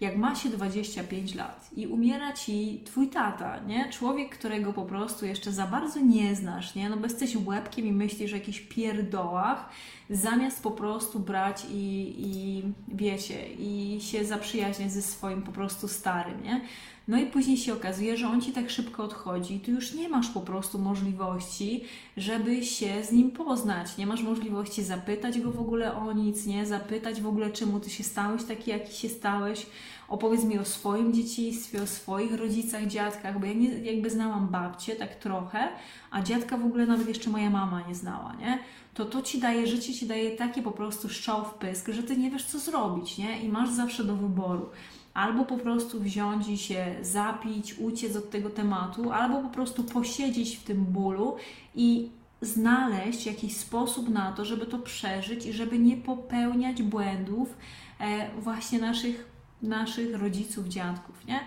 jak 0.00 0.16
ma 0.16 0.34
się 0.34 0.48
25 0.48 1.34
lat 1.34 1.70
i 1.76 1.86
umiera 1.86 2.32
ci 2.32 2.82
twój 2.84 3.08
tata, 3.08 3.58
nie? 3.58 3.90
Człowiek, 3.90 4.38
którego 4.38 4.72
po 4.72 4.84
prostu 4.84 5.26
jeszcze 5.26 5.52
za 5.52 5.66
bardzo 5.66 6.00
nie 6.00 6.36
znasz, 6.36 6.74
nie? 6.74 6.88
No 6.88 6.96
bo 6.96 7.04
jesteś 7.04 7.36
łebkiem 7.46 7.86
i 7.86 7.92
myślisz 7.92 8.32
o 8.32 8.36
jakichś 8.36 8.60
pierdołach, 8.60 9.68
zamiast 10.10 10.62
po 10.62 10.70
prostu 10.70 11.18
brać 11.18 11.66
i, 11.70 12.14
i 12.18 12.62
wiecie, 12.88 13.48
i 13.58 13.98
się 14.00 14.24
zaprzyjaźniać 14.24 14.92
ze 14.92 15.02
swoim 15.02 15.42
po 15.42 15.52
prostu 15.52 15.88
starym, 15.88 16.42
nie? 16.42 16.60
No 17.08 17.18
i 17.18 17.26
później 17.26 17.56
się 17.56 17.72
okazuje, 17.72 18.16
że 18.16 18.28
on 18.28 18.40
ci 18.40 18.52
tak 18.52 18.70
szybko 18.70 19.04
odchodzi 19.04 19.60
ty 19.60 19.70
już 19.70 19.94
nie 19.94 20.08
masz 20.08 20.28
po 20.28 20.40
prostu 20.40 20.78
możliwości, 20.78 21.84
żeby 22.16 22.64
się 22.64 23.04
z 23.04 23.12
nim 23.12 23.30
poznać. 23.30 23.96
Nie 23.96 24.06
masz 24.06 24.22
możliwości 24.22 24.82
zapytać 24.82 25.40
go 25.40 25.50
w 25.50 25.60
ogóle 25.60 25.96
o 25.96 26.12
nic, 26.12 26.46
nie? 26.46 26.66
Zapytać 26.66 27.20
w 27.20 27.26
ogóle, 27.26 27.50
czemu 27.50 27.80
ty 27.80 27.90
się 27.90 28.04
stałeś 28.04 28.44
taki, 28.44 28.70
jaki 28.70 28.94
się 28.94 29.08
stałeś. 29.08 29.66
Opowiedz 30.08 30.44
mi 30.44 30.58
o 30.58 30.64
swoim 30.64 31.12
dzieciństwie, 31.12 31.82
o 31.82 31.86
swoich 31.86 32.34
rodzicach, 32.34 32.86
dziadkach, 32.86 33.40
bo 33.40 33.46
ja 33.46 33.52
nie, 33.52 33.68
jakby 33.68 34.10
znałam 34.10 34.48
babcię 34.48 34.96
tak 34.96 35.14
trochę, 35.14 35.68
a 36.10 36.22
dziadka 36.22 36.56
w 36.56 36.64
ogóle 36.64 36.86
nawet 36.86 37.08
jeszcze 37.08 37.30
moja 37.30 37.50
mama 37.50 37.82
nie 37.88 37.94
znała, 37.94 38.34
nie? 38.40 38.58
To 38.94 39.04
to 39.04 39.22
ci 39.22 39.40
daje, 39.40 39.66
życie 39.66 39.94
ci 39.94 40.06
daje 40.06 40.30
takie 40.30 40.62
po 40.62 40.70
prostu 40.72 41.08
szczał 41.08 41.44
w 41.44 41.54
pysk, 41.54 41.88
że 41.88 42.02
ty 42.02 42.16
nie 42.16 42.30
wiesz 42.30 42.44
co 42.44 42.58
zrobić, 42.58 43.18
nie? 43.18 43.40
I 43.40 43.48
masz 43.48 43.70
zawsze 43.70 44.04
do 44.04 44.16
wyboru 44.16 44.66
albo 45.14 45.44
po 45.44 45.58
prostu 45.58 46.00
wziąć 46.00 46.48
i 46.48 46.58
się 46.58 46.96
zapić, 47.02 47.74
uciec 47.78 48.16
od 48.16 48.30
tego 48.30 48.50
tematu, 48.50 49.12
albo 49.12 49.42
po 49.42 49.48
prostu 49.48 49.84
posiedzieć 49.84 50.56
w 50.56 50.64
tym 50.64 50.84
bólu 50.84 51.36
i 51.74 52.10
znaleźć 52.42 53.26
jakiś 53.26 53.56
sposób 53.56 54.08
na 54.08 54.32
to, 54.32 54.44
żeby 54.44 54.66
to 54.66 54.78
przeżyć 54.78 55.46
i 55.46 55.52
żeby 55.52 55.78
nie 55.78 55.96
popełniać 55.96 56.82
błędów 56.82 57.56
e, 58.00 58.40
właśnie 58.40 58.78
naszych, 58.78 59.28
naszych 59.62 60.20
rodziców, 60.20 60.68
dziadków, 60.68 61.26
nie? 61.26 61.40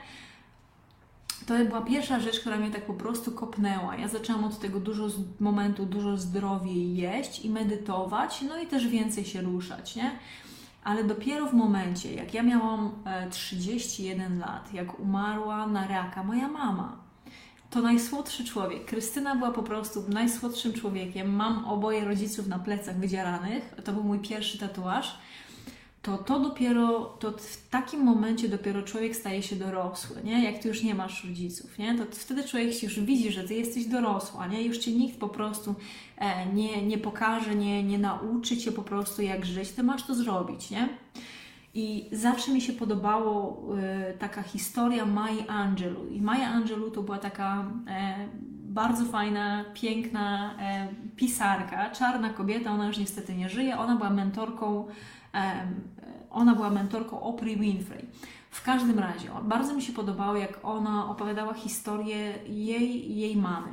To 1.46 1.66
była 1.66 1.82
pierwsza 1.82 2.20
rzecz, 2.20 2.40
która 2.40 2.58
mnie 2.58 2.72
tak 2.72 2.86
po 2.86 2.94
prostu 2.94 3.32
kopnęła. 3.32 3.96
Ja 3.96 4.08
zaczęłam 4.08 4.44
od 4.44 4.60
tego 4.60 4.80
dużo 4.80 5.08
momentu 5.40 5.86
dużo 5.86 6.18
zdrowiej 6.18 6.96
jeść 6.96 7.46
i 7.46 7.50
medytować, 7.50 8.42
no 8.42 8.62
i 8.62 8.68
też 8.68 8.88
więcej 8.88 9.26
się 9.26 9.42
ruszać, 9.42 9.96
nie? 9.96 10.12
Ale 10.84 11.04
dopiero 11.04 11.48
w 11.48 11.54
momencie, 11.54 12.14
jak 12.14 12.34
ja 12.34 12.44
miałam 12.44 12.92
31 13.32 14.34
e, 14.34 14.40
lat, 14.40 14.74
jak 14.74 15.00
umarła 15.00 15.68
na 15.68 15.88
raka 15.88 16.24
moja 16.24 16.48
mama, 16.48 16.98
to 17.70 17.82
najsłodszy 17.82 18.46
człowiek. 18.46 18.86
Krystyna 18.86 19.36
była 19.36 19.52
po 19.52 19.64
prostu 19.64 20.04
najsłodszym 20.10 20.74
człowiekiem. 20.74 21.36
Mam 21.36 21.66
oboje 21.66 22.06
rodziców 22.06 22.48
na 22.48 22.60
plecach 22.60 22.98
wydzieranych. 22.98 23.76
To 23.84 23.94
był 23.94 24.04
mój 24.04 24.20
pierwszy 24.20 24.58
tatuaż. 24.58 25.18
To 26.04 26.18
to 26.18 26.40
dopiero, 26.40 27.00
to 27.20 27.32
w 27.32 27.70
takim 27.70 28.04
momencie 28.04 28.50
dopiero 28.50 28.82
człowiek 28.82 29.16
staje 29.16 29.44
się 29.44 29.56
dorosły, 29.56 30.24
nie? 30.24 30.44
Jak 30.44 30.60
ty 30.60 30.68
już 30.68 30.84
nie 30.84 30.96
masz 30.96 31.24
rodziców, 31.26 31.78
nie? 31.78 31.96
To 31.96 32.04
wtedy 32.12 32.44
człowiek 32.44 32.74
się 32.74 32.88
już 32.88 33.00
widzi, 33.00 33.32
że 33.32 33.44
ty 33.44 33.54
jesteś 33.54 33.86
dorosła, 33.86 34.48
nie? 34.48 34.64
Już 34.64 34.78
cię 34.78 34.92
nikt 34.92 35.20
po 35.20 35.30
prostu 35.30 35.76
e, 36.18 36.46
nie, 36.46 36.82
nie 36.82 36.98
pokaże, 36.98 37.56
nie, 37.56 37.84
nie 37.84 37.98
nauczy 37.98 38.58
cię 38.58 38.72
po 38.72 38.82
prostu 38.82 39.22
jak 39.22 39.46
żyć, 39.46 39.72
ty 39.72 39.84
masz 39.84 40.04
to 40.04 40.16
zrobić, 40.16 40.70
nie? 40.70 40.90
I 41.74 42.10
zawsze 42.12 42.52
mi 42.52 42.62
się 42.62 42.74
podobało 42.74 43.64
e, 43.78 44.14
taka 44.14 44.44
historia 44.44 45.06
Mai 45.06 45.48
Angelou. 45.48 46.08
I 46.08 46.22
Maja 46.22 46.50
Angelou 46.50 46.92
to 46.92 47.04
była 47.04 47.18
taka 47.18 47.66
e, 47.88 48.28
bardzo 48.64 49.06
fajna, 49.06 49.66
piękna 49.74 50.56
e, 50.60 50.88
pisarka, 51.16 51.90
czarna 51.90 52.30
kobieta, 52.30 52.72
ona 52.72 52.88
już 52.88 52.98
niestety 52.98 53.36
nie 53.36 53.50
żyje, 53.50 53.78
ona 53.78 53.96
była 53.96 54.10
mentorką 54.10 54.88
ona 56.32 56.56
była 56.56 56.70
mentorką 56.70 57.22
Oprah 57.22 57.58
Winfrey. 57.58 58.06
W 58.54 58.64
każdym 58.64 59.00
razie, 59.00 59.30
bardzo 59.44 59.74
mi 59.74 59.82
się 59.82 59.94
podobało, 59.94 60.36
jak 60.36 60.60
ona 60.64 61.10
opowiadała 61.10 61.54
historię 61.54 62.34
jej 62.48 63.16
jej 63.16 63.38
mamy. 63.38 63.68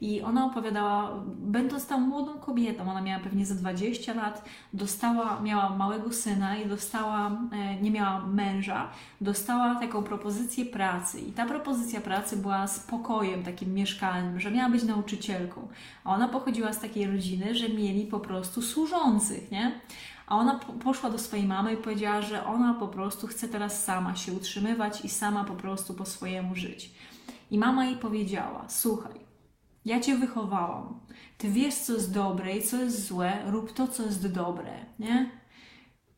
I 0.00 0.22
ona 0.22 0.44
opowiadała, 0.46 1.12
będąc 1.26 1.86
tą 1.86 2.00
młodą 2.00 2.38
kobietą, 2.38 2.90
ona 2.90 3.02
miała 3.02 3.22
pewnie 3.22 3.46
za 3.46 3.54
20 3.54 4.14
lat, 4.14 4.44
dostała, 4.72 5.40
miała 5.40 5.76
małego 5.76 6.12
syna 6.12 6.56
i 6.56 6.68
dostała, 6.68 7.30
e, 7.52 7.76
nie 7.82 7.90
miała 7.90 8.26
męża, 8.26 8.88
dostała 9.20 9.74
taką 9.74 10.02
propozycję 10.02 10.64
pracy. 10.64 11.20
I 11.20 11.32
ta 11.32 11.46
propozycja 11.46 12.00
pracy 12.00 12.36
była 12.36 12.66
spokojem 12.66 13.42
takim 13.42 13.74
mieszkalnym, 13.74 14.40
że 14.40 14.50
miała 14.50 14.70
być 14.70 14.82
nauczycielką. 14.82 15.68
A 16.04 16.14
ona 16.14 16.28
pochodziła 16.28 16.72
z 16.72 16.80
takiej 16.80 17.06
rodziny, 17.06 17.54
że 17.54 17.68
mieli 17.68 18.06
po 18.06 18.20
prostu 18.20 18.62
służących, 18.62 19.50
nie? 19.50 19.80
A 20.30 20.36
ona 20.36 20.60
poszła 20.84 21.10
do 21.10 21.18
swojej 21.18 21.46
mamy 21.46 21.74
i 21.74 21.76
powiedziała, 21.76 22.22
że 22.22 22.46
ona 22.46 22.74
po 22.74 22.88
prostu 22.88 23.26
chce 23.26 23.48
teraz 23.48 23.84
sama 23.84 24.16
się 24.16 24.32
utrzymywać 24.32 25.04
i 25.04 25.08
sama 25.08 25.44
po 25.44 25.54
prostu 25.54 25.94
po 25.94 26.04
swojemu 26.04 26.54
żyć. 26.54 26.94
I 27.50 27.58
mama 27.58 27.84
jej 27.84 27.96
powiedziała: 27.96 28.64
Słuchaj, 28.68 29.20
ja 29.84 30.00
cię 30.00 30.16
wychowałam. 30.16 31.00
Ty 31.38 31.48
wiesz, 31.50 31.74
co 31.74 31.92
jest 31.92 32.14
dobre 32.14 32.56
i 32.56 32.62
co 32.62 32.76
jest 32.76 33.06
złe, 33.06 33.50
rób 33.50 33.72
to, 33.72 33.88
co 33.88 34.02
jest 34.02 34.32
dobre, 34.32 34.86
nie? 34.98 35.39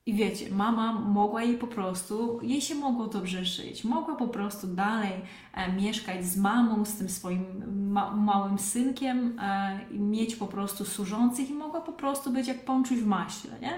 I 0.07 0.15
wiecie, 0.15 0.51
mama 0.51 0.93
mogła 0.93 1.43
jej 1.43 1.59
po 1.59 1.67
prostu, 1.67 2.41
jej 2.43 2.61
się 2.61 2.75
mogło 2.75 3.07
dobrze 3.07 3.45
żyć, 3.45 3.85
mogła 3.85 4.17
po 4.17 4.29
prostu 4.29 4.67
dalej 4.67 5.13
e, 5.55 5.73
mieszkać 5.73 6.25
z 6.25 6.37
mamą, 6.37 6.85
z 6.85 6.97
tym 6.97 7.09
swoim 7.09 7.45
ma 7.93 8.17
małym 8.17 8.59
synkiem, 8.59 9.39
e, 9.39 9.81
mieć 9.91 10.37
po 10.37 10.47
prostu 10.47 10.85
służących 10.85 11.51
i 11.51 11.55
mogła 11.55 11.81
po 11.81 11.93
prostu 11.93 12.31
być 12.31 12.49
jak 12.49 12.65
pączuś 12.65 12.99
w 12.99 13.07
maśle, 13.07 13.51
nie? 13.61 13.73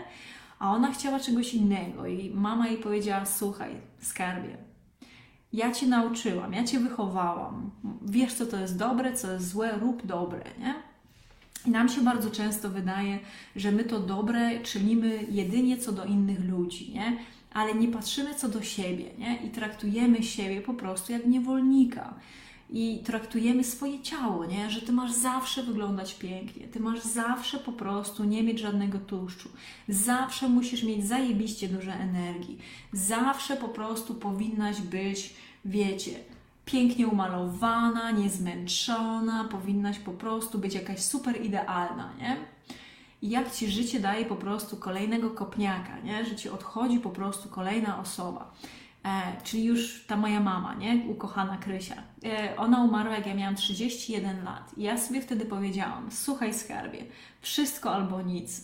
A 0.59 0.73
ona 0.73 0.93
chciała 0.93 1.21
czegoś 1.21 1.54
innego 1.54 2.07
i 2.07 2.31
mama 2.35 2.69
jej 2.69 2.78
powiedziała, 2.78 3.26
słuchaj, 3.26 3.81
skarbie, 3.99 4.57
ja 5.52 5.73
Cię 5.73 5.87
nauczyłam, 5.87 6.52
ja 6.52 6.64
Cię 6.64 6.81
wychowałam, 6.81 7.71
wiesz 8.02 8.35
co 8.35 8.47
to 8.47 8.57
jest 8.57 8.78
dobre, 8.78 9.12
co 9.12 9.33
jest 9.33 9.49
złe, 9.49 9.78
rób 9.78 10.07
dobre, 10.07 10.45
nie? 10.59 10.75
Nam 11.66 11.88
się 11.88 12.00
bardzo 12.00 12.30
często 12.30 12.71
wydaje, 12.71 13.18
że 13.56 13.73
my 13.73 13.85
to 13.85 14.00
dobre 14.00 14.61
czynimy 14.61 15.26
jedynie 15.30 15.78
co 15.78 15.92
do 15.92 16.04
innych 16.04 16.44
ludzi, 16.44 16.92
nie? 16.94 17.16
ale 17.52 17.75
nie 17.75 17.88
patrzymy 17.88 18.35
co 18.35 18.49
do 18.49 18.62
siebie 18.62 19.04
nie? 19.18 19.37
i 19.47 19.50
traktujemy 19.50 20.23
siebie 20.23 20.61
po 20.61 20.75
prostu 20.75 21.12
jak 21.12 21.26
niewolnika. 21.26 22.14
I 22.71 23.02
traktujemy 23.04 23.64
swoje 23.64 24.02
ciało, 24.02 24.47
nie? 24.47 24.71
że 24.71 24.83
ty 24.83 24.92
masz 24.92 25.12
zawsze 25.12 25.62
wyglądać 25.62 26.14
pięknie, 26.14 26.66
ty 26.66 26.80
masz 26.80 27.00
zawsze 27.00 27.59
po 27.59 27.73
prostu 27.73 28.25
nie 28.25 28.42
mieć 28.42 28.59
żadnego 28.59 28.99
tłuszczu, 28.99 29.49
zawsze 29.88 30.49
musisz 30.49 30.83
mieć 30.83 31.06
zajebiście 31.06 31.68
dużo 31.68 31.92
energii, 31.92 32.59
zawsze 32.92 33.56
po 33.56 33.68
prostu 33.68 34.14
powinnaś 34.14 34.80
być, 34.80 35.35
wiecie, 35.64 36.11
pięknie 36.64 37.06
umalowana, 37.06 38.11
niezmęczona, 38.11 39.44
powinnaś 39.44 39.99
po 39.99 40.12
prostu 40.12 40.59
być 40.59 40.75
jakaś 40.75 41.00
super 41.00 41.44
idealna, 41.44 42.12
nie? 42.18 42.37
I 43.23 43.30
jak 43.30 43.52
Ci 43.52 43.71
życie 43.71 44.00
daje 44.00 44.25
po 44.25 44.37
prostu 44.37 44.76
kolejnego 44.76 45.30
kopniaka, 45.30 46.00
nie? 46.00 46.25
Że 46.25 46.37
Ci 46.37 46.49
odchodzi 46.49 46.99
po 46.99 47.11
prostu 47.11 47.49
kolejna 47.49 48.00
osoba. 48.00 48.52
E, 49.04 49.37
czyli 49.44 49.64
już 49.64 50.05
ta 50.07 50.16
moja 50.16 50.40
mama, 50.40 50.74
nie? 50.74 51.03
Ukochana 51.09 51.57
Krysia. 51.57 52.03
E, 52.24 52.57
ona 52.57 52.85
umarła, 52.85 53.14
jak 53.14 53.27
ja 53.27 53.35
miałam 53.35 53.55
31 53.55 54.44
lat. 54.44 54.72
I 54.77 54.83
ja 54.83 54.98
sobie 54.98 55.22
wtedy 55.22 55.44
powiedziałam, 55.44 56.09
słuchaj 56.11 56.55
skarbie, 56.55 57.05
wszystko 57.40 57.94
albo 57.94 58.22
nic. 58.22 58.61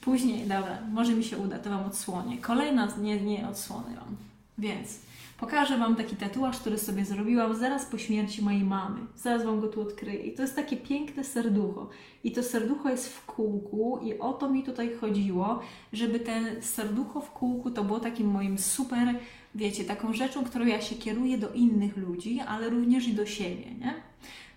Później, 0.00 0.40
dobra, 0.40 0.78
może 0.92 1.12
mi 1.12 1.24
się 1.24 1.38
uda, 1.38 1.58
to 1.58 1.70
Wam 1.70 1.84
odsłonię. 1.84 2.38
Kolejna, 2.38 2.88
nie, 3.00 3.20
nie 3.20 3.48
odsłony 3.48 3.96
Wam. 3.96 4.16
Więc 4.58 4.98
Pokażę 5.42 5.78
Wam 5.78 5.96
taki 5.96 6.16
tatuaż, 6.16 6.58
który 6.58 6.78
sobie 6.78 7.04
zrobiłam 7.04 7.56
zaraz 7.56 7.86
po 7.86 7.98
śmierci 7.98 8.42
mojej 8.42 8.64
mamy. 8.64 9.00
Zaraz 9.16 9.44
Wam 9.44 9.60
go 9.60 9.68
tu 9.68 9.80
odkryję. 9.80 10.20
I 10.20 10.34
to 10.34 10.42
jest 10.42 10.56
takie 10.56 10.76
piękne 10.76 11.24
serducho. 11.24 11.88
I 12.24 12.32
to 12.32 12.42
serducho 12.42 12.90
jest 12.90 13.08
w 13.08 13.26
kółku 13.26 14.00
i 14.02 14.18
o 14.18 14.32
to 14.32 14.50
mi 14.50 14.62
tutaj 14.62 14.94
chodziło, 15.00 15.60
żeby 15.92 16.20
ten 16.20 16.62
serducho 16.62 17.20
w 17.20 17.30
kółku 17.30 17.70
to 17.70 17.84
było 17.84 18.00
takim 18.00 18.26
moim 18.26 18.58
super, 18.58 19.14
wiecie, 19.54 19.84
taką 19.84 20.12
rzeczą, 20.12 20.44
którą 20.44 20.66
ja 20.66 20.80
się 20.80 20.94
kieruję 20.94 21.38
do 21.38 21.52
innych 21.52 21.96
ludzi, 21.96 22.40
ale 22.40 22.70
również 22.70 23.08
i 23.08 23.14
do 23.14 23.26
siebie, 23.26 23.74
nie? 23.80 23.94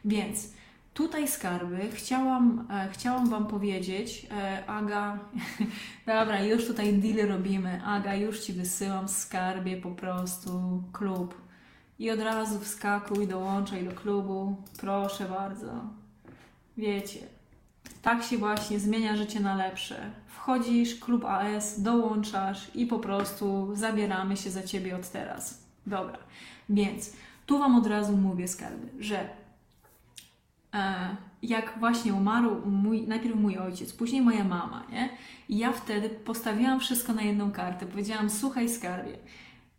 Więc 0.06 0.54
Tutaj 0.95 1.27
skarby 1.27 1.89
chciałam, 1.91 2.67
e, 2.71 2.89
chciałam 2.91 3.29
Wam 3.29 3.47
powiedzieć, 3.47 4.27
e, 4.31 4.65
Aga, 4.67 5.19
dobra, 6.08 6.43
już 6.43 6.67
tutaj 6.67 6.93
deal 6.93 7.27
robimy, 7.27 7.81
Aga, 7.86 8.15
już 8.15 8.39
Ci 8.39 8.53
wysyłam 8.53 9.08
skarbie 9.08 9.77
po 9.77 9.91
prostu 9.91 10.84
klub 10.93 11.41
i 11.99 12.12
od 12.12 12.19
razu 12.19 12.60
wskakuj, 12.60 13.27
dołączaj 13.27 13.86
do 13.86 13.91
klubu, 13.91 14.55
proszę 14.79 15.25
bardzo. 15.25 15.71
Wiecie, 16.77 17.19
tak 18.01 18.23
się 18.23 18.38
właśnie 18.38 18.79
zmienia 18.79 19.15
życie 19.15 19.39
na 19.39 19.55
lepsze. 19.55 20.12
Wchodzisz, 20.27 20.99
klub 20.99 21.25
AS, 21.25 21.81
dołączasz 21.81 22.75
i 22.75 22.86
po 22.86 22.99
prostu 22.99 23.69
zabieramy 23.73 24.38
się 24.38 24.49
za 24.49 24.63
Ciebie 24.63 24.95
od 24.95 25.10
teraz. 25.10 25.63
Dobra, 25.88 26.17
więc 26.69 27.13
tu 27.45 27.60
Wam 27.60 27.75
od 27.75 27.88
razu 27.88 28.17
mówię 28.17 28.47
skarby, 28.47 28.88
że 28.99 29.44
jak 31.43 31.79
właśnie 31.79 32.13
umarł 32.13 32.61
mój, 32.65 33.01
najpierw 33.07 33.35
mój 33.35 33.57
ojciec, 33.57 33.93
później 33.93 34.21
moja 34.21 34.43
mama, 34.43 34.83
nie? 34.91 35.09
I 35.49 35.57
ja 35.57 35.71
wtedy 35.71 36.09
postawiłam 36.09 36.79
wszystko 36.79 37.13
na 37.13 37.21
jedną 37.21 37.51
kartę. 37.51 37.85
Powiedziałam, 37.85 38.29
słuchaj 38.29 38.69
skarbie, 38.69 39.17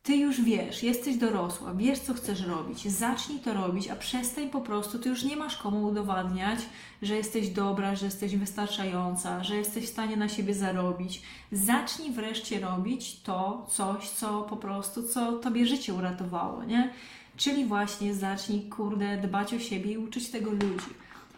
ty 0.06 0.16
już 0.16 0.40
wiesz, 0.40 0.82
jesteś 0.82 1.16
dorosła, 1.16 1.74
wiesz 1.74 1.98
co 1.98 2.14
chcesz 2.14 2.46
robić, 2.46 2.88
zacznij 2.88 3.38
to 3.38 3.54
robić, 3.54 3.88
a 3.88 3.96
przestań 3.96 4.50
po 4.50 4.60
prostu, 4.60 4.98
ty 4.98 5.08
już 5.08 5.24
nie 5.24 5.36
masz 5.36 5.56
komu 5.56 5.84
udowadniać, 5.86 6.58
że 7.02 7.16
jesteś 7.16 7.48
dobra, 7.48 7.96
że 7.96 8.06
jesteś 8.06 8.36
wystarczająca, 8.36 9.44
że 9.44 9.56
jesteś 9.56 9.84
w 9.84 9.88
stanie 9.88 10.16
na 10.16 10.28
siebie 10.28 10.54
zarobić. 10.54 11.22
Zacznij 11.52 12.12
wreszcie 12.12 12.60
robić 12.60 13.20
to 13.20 13.66
coś, 13.70 14.08
co 14.08 14.42
po 14.42 14.56
prostu, 14.56 15.02
co 15.08 15.32
tobie 15.32 15.66
życie 15.66 15.94
uratowało, 15.94 16.64
nie? 16.64 16.92
Czyli 17.36 17.64
właśnie 17.64 18.14
zacznij, 18.14 18.62
kurde, 18.62 19.16
dbać 19.16 19.54
o 19.54 19.58
siebie 19.58 19.92
i 19.92 19.98
uczyć 19.98 20.30
tego 20.30 20.50
ludzi. 20.50 20.90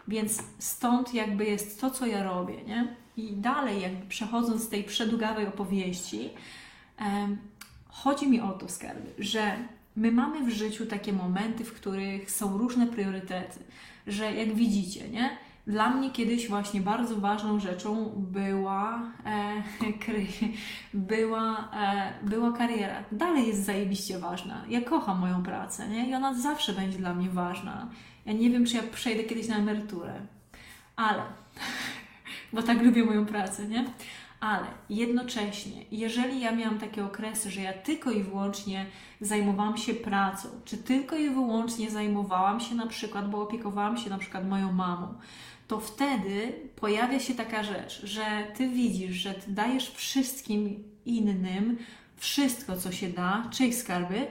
Więc 0.08 0.42
stąd 0.58 1.14
jakby 1.14 1.44
jest 1.44 1.80
to, 1.80 1.90
co 1.90 2.06
ja 2.06 2.22
robię, 2.22 2.54
nie? 2.66 2.96
I 3.16 3.32
dalej, 3.32 3.82
jakby 3.82 4.06
przechodząc 4.06 4.62
z 4.62 4.68
tej 4.68 4.84
przedługawej 4.84 5.46
opowieści, 5.46 6.30
chodzi 7.88 8.28
mi 8.28 8.40
o 8.40 8.52
to, 8.52 8.68
skarby, 8.68 9.10
że 9.18 9.56
my 9.96 10.12
mamy 10.12 10.44
w 10.44 10.50
życiu 10.50 10.86
takie 10.86 11.12
momenty, 11.12 11.64
w 11.64 11.72
których 11.72 12.30
są 12.30 12.58
różne 12.58 12.86
priorytety, 12.86 13.58
że 14.06 14.34
jak 14.34 14.54
widzicie, 14.54 15.08
nie? 15.08 15.30
Dla 15.68 15.90
mnie 15.90 16.10
kiedyś 16.10 16.48
właśnie 16.48 16.80
bardzo 16.80 17.16
ważną 17.16 17.60
rzeczą 17.60 18.12
była, 18.16 19.12
e, 19.26 19.62
była, 20.94 21.70
e, 21.74 22.12
była 22.22 22.52
kariera. 22.52 23.04
Dalej 23.12 23.46
jest 23.46 23.64
zajebiście 23.64 24.18
ważna. 24.18 24.64
Ja 24.68 24.80
kocham 24.80 25.18
moją 25.18 25.42
pracę 25.42 25.88
nie? 25.88 26.08
i 26.10 26.14
ona 26.14 26.34
zawsze 26.34 26.72
będzie 26.72 26.98
dla 26.98 27.14
mnie 27.14 27.30
ważna. 27.30 27.88
Ja 28.26 28.32
nie 28.32 28.50
wiem, 28.50 28.66
czy 28.66 28.76
ja 28.76 28.82
przejdę 28.82 29.24
kiedyś 29.24 29.48
na 29.48 29.56
emeryturę, 29.56 30.20
ale, 30.96 31.22
bo 32.52 32.62
tak 32.62 32.82
lubię 32.82 33.04
moją 33.04 33.26
pracę, 33.26 33.68
nie? 33.68 33.84
Ale 34.40 34.66
jednocześnie, 34.90 35.84
jeżeli 35.90 36.40
ja 36.40 36.52
miałam 36.52 36.78
takie 36.78 37.04
okresy, 37.04 37.50
że 37.50 37.60
ja 37.60 37.72
tylko 37.72 38.10
i 38.10 38.22
wyłącznie 38.22 38.86
zajmowałam 39.20 39.76
się 39.76 39.94
pracą, 39.94 40.48
czy 40.64 40.78
tylko 40.78 41.16
i 41.16 41.30
wyłącznie 41.30 41.90
zajmowałam 41.90 42.60
się 42.60 42.74
na 42.74 42.86
przykład, 42.86 43.30
bo 43.30 43.42
opiekowałam 43.42 43.96
się 43.96 44.10
na 44.10 44.18
przykład 44.18 44.48
moją 44.48 44.72
mamą, 44.72 45.14
to 45.68 45.80
wtedy 45.80 46.52
pojawia 46.76 47.20
się 47.20 47.34
taka 47.34 47.62
rzecz, 47.62 48.06
że 48.06 48.46
ty 48.56 48.68
widzisz, 48.68 49.14
że 49.14 49.34
ty 49.34 49.52
dajesz 49.52 49.90
wszystkim 49.90 50.84
innym 51.06 51.78
wszystko, 52.16 52.76
co 52.76 52.92
się 52.92 53.08
da, 53.08 53.48
czyjś 53.50 53.76
skarby, 53.76 54.26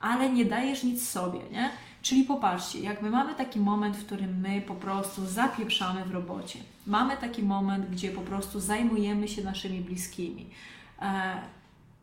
ale 0.00 0.30
nie 0.30 0.44
dajesz 0.44 0.82
nic 0.82 1.08
sobie, 1.08 1.40
nie? 1.52 1.70
Czyli 2.02 2.24
popatrzcie, 2.24 2.80
jak 2.80 3.02
my 3.02 3.10
mamy 3.10 3.34
taki 3.34 3.60
moment, 3.60 3.96
w 3.96 4.06
którym 4.06 4.40
my 4.40 4.60
po 4.60 4.74
prostu 4.74 5.26
zapieprzamy 5.26 6.04
w 6.04 6.10
robocie, 6.10 6.58
mamy 6.86 7.16
taki 7.16 7.42
moment, 7.42 7.90
gdzie 7.90 8.10
po 8.10 8.20
prostu 8.20 8.60
zajmujemy 8.60 9.28
się 9.28 9.44
naszymi 9.44 9.80
bliskimi, 9.80 10.46
e, 11.02 11.40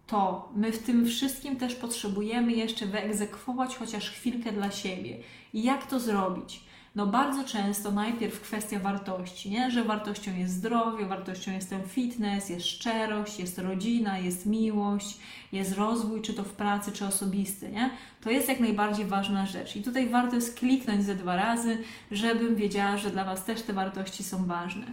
to 0.08 0.50
my 0.56 0.72
w 0.72 0.84
tym 0.84 1.06
wszystkim 1.06 1.56
też 1.56 1.76
potrzebujemy 1.76 2.52
jeszcze 2.52 2.86
wyegzekwować 2.86 3.76
chociaż 3.76 4.10
chwilkę 4.10 4.52
dla 4.52 4.72
siebie. 4.72 5.18
I 5.54 5.64
jak 5.64 5.86
to 5.86 6.00
zrobić? 6.00 6.65
No 6.96 7.08
bardzo 7.08 7.44
często 7.44 7.92
najpierw 7.92 8.42
kwestia 8.42 8.80
wartości, 8.80 9.50
nie? 9.50 9.72
że 9.72 9.84
wartością 9.84 10.36
jest 10.36 10.54
zdrowie, 10.54 11.06
wartością 11.06 11.52
jest 11.52 11.70
ten 11.70 11.84
fitness, 11.88 12.50
jest 12.50 12.66
szczerość, 12.66 13.40
jest 13.40 13.58
rodzina, 13.60 14.20
jest 14.20 14.46
miłość, 14.46 15.18
jest 15.52 15.74
rozwój, 15.74 16.22
czy 16.22 16.34
to 16.34 16.44
w 16.44 16.54
pracy, 16.54 16.92
czy 16.92 17.06
osobisty. 17.06 17.70
Nie? 17.70 17.90
To 18.22 18.30
jest 18.30 18.50
jak 18.50 18.60
najbardziej 18.60 19.06
ważna 19.06 19.46
rzecz. 19.46 19.76
I 19.76 19.84
tutaj 19.84 20.10
warto 20.10 20.36
jest 20.36 20.60
kliknąć 20.60 21.04
ze 21.04 21.16
dwa 21.16 21.36
razy, 21.36 21.78
żebym 22.12 22.56
wiedziała, 22.56 22.98
że 22.98 23.10
dla 23.10 23.24
Was 23.24 23.46
też 23.46 23.62
te 23.62 23.74
wartości 23.74 24.24
są 24.24 24.46
ważne. 24.46 24.86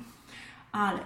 Ale 0.72 0.98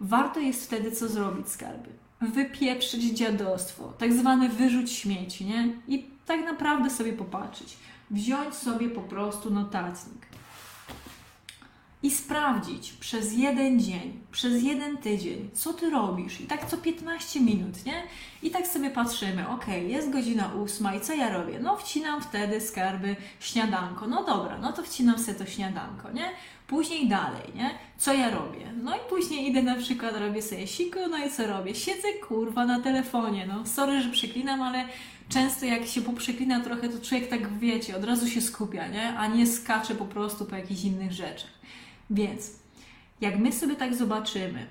warto 0.00 0.40
jest 0.40 0.64
wtedy 0.64 0.92
co 0.92 1.08
zrobić, 1.08 1.48
skarby? 1.48 1.90
Wypieprzyć 2.20 3.04
dziadostwo, 3.04 3.92
tak 3.98 4.12
zwane 4.12 4.48
wyrzuć 4.48 4.92
śmieci, 4.92 5.44
nie? 5.44 5.68
I 5.88 6.06
tak 6.26 6.44
naprawdę 6.44 6.90
sobie 6.90 7.12
popatrzeć. 7.12 7.76
Wziąć 8.10 8.54
sobie 8.54 8.90
po 8.90 9.00
prostu 9.00 9.50
notatnik 9.50 10.28
i 12.02 12.10
sprawdzić 12.10 12.92
przez 12.92 13.32
jeden 13.32 13.80
dzień, 13.80 14.20
przez 14.32 14.62
jeden 14.62 14.96
tydzień, 14.96 15.50
co 15.54 15.72
ty 15.72 15.90
robisz. 15.90 16.40
I 16.40 16.46
tak 16.46 16.66
co 16.66 16.76
15 16.76 17.40
minut, 17.40 17.86
nie? 17.86 18.02
I 18.42 18.50
tak 18.50 18.66
sobie 18.66 18.90
patrzymy, 18.90 19.48
ok, 19.48 19.66
jest 19.88 20.10
godzina 20.10 20.52
ósma 20.62 20.94
i 20.94 21.00
co 21.00 21.12
ja 21.12 21.32
robię? 21.32 21.58
No 21.62 21.76
wcinam 21.76 22.22
wtedy 22.22 22.60
skarby 22.60 23.16
śniadanko. 23.40 24.06
No 24.06 24.24
dobra, 24.24 24.58
no 24.58 24.72
to 24.72 24.82
wcinam 24.82 25.18
sobie 25.18 25.38
to 25.38 25.46
śniadanko, 25.46 26.12
nie? 26.12 26.30
Później 26.66 27.08
dalej, 27.08 27.42
nie? 27.54 27.70
Co 27.98 28.12
ja 28.12 28.30
robię? 28.30 28.72
No 28.82 28.96
i 28.96 29.00
później 29.08 29.50
idę 29.50 29.62
na 29.62 29.74
przykład, 29.74 30.16
robię 30.16 30.42
sobie 30.42 30.66
siku, 30.66 30.98
no 31.10 31.26
i 31.26 31.30
co 31.30 31.46
robię? 31.46 31.74
Siedzę 31.74 32.08
kurwa 32.28 32.66
na 32.66 32.80
telefonie, 32.80 33.46
no 33.46 33.66
sorry, 33.66 34.02
że 34.02 34.10
przeklinam, 34.10 34.62
ale 34.62 34.84
często 35.28 35.66
jak 35.66 35.86
się 35.86 36.02
poprzeklina 36.02 36.60
trochę, 36.60 36.88
to 36.88 37.06
człowiek 37.06 37.30
tak, 37.30 37.58
wiecie, 37.58 37.96
od 37.96 38.04
razu 38.04 38.28
się 38.28 38.40
skupia, 38.40 38.88
nie? 38.88 39.18
A 39.18 39.26
nie 39.26 39.46
skacze 39.46 39.94
po 39.94 40.04
prostu 40.04 40.44
po 40.44 40.56
jakichś 40.56 40.84
innych 40.84 41.12
rzeczach. 41.12 41.50
Więc 42.10 42.50
jak 43.20 43.38
my 43.38 43.52
sobie 43.52 43.76
tak 43.76 43.94
zobaczymy, 43.94 44.66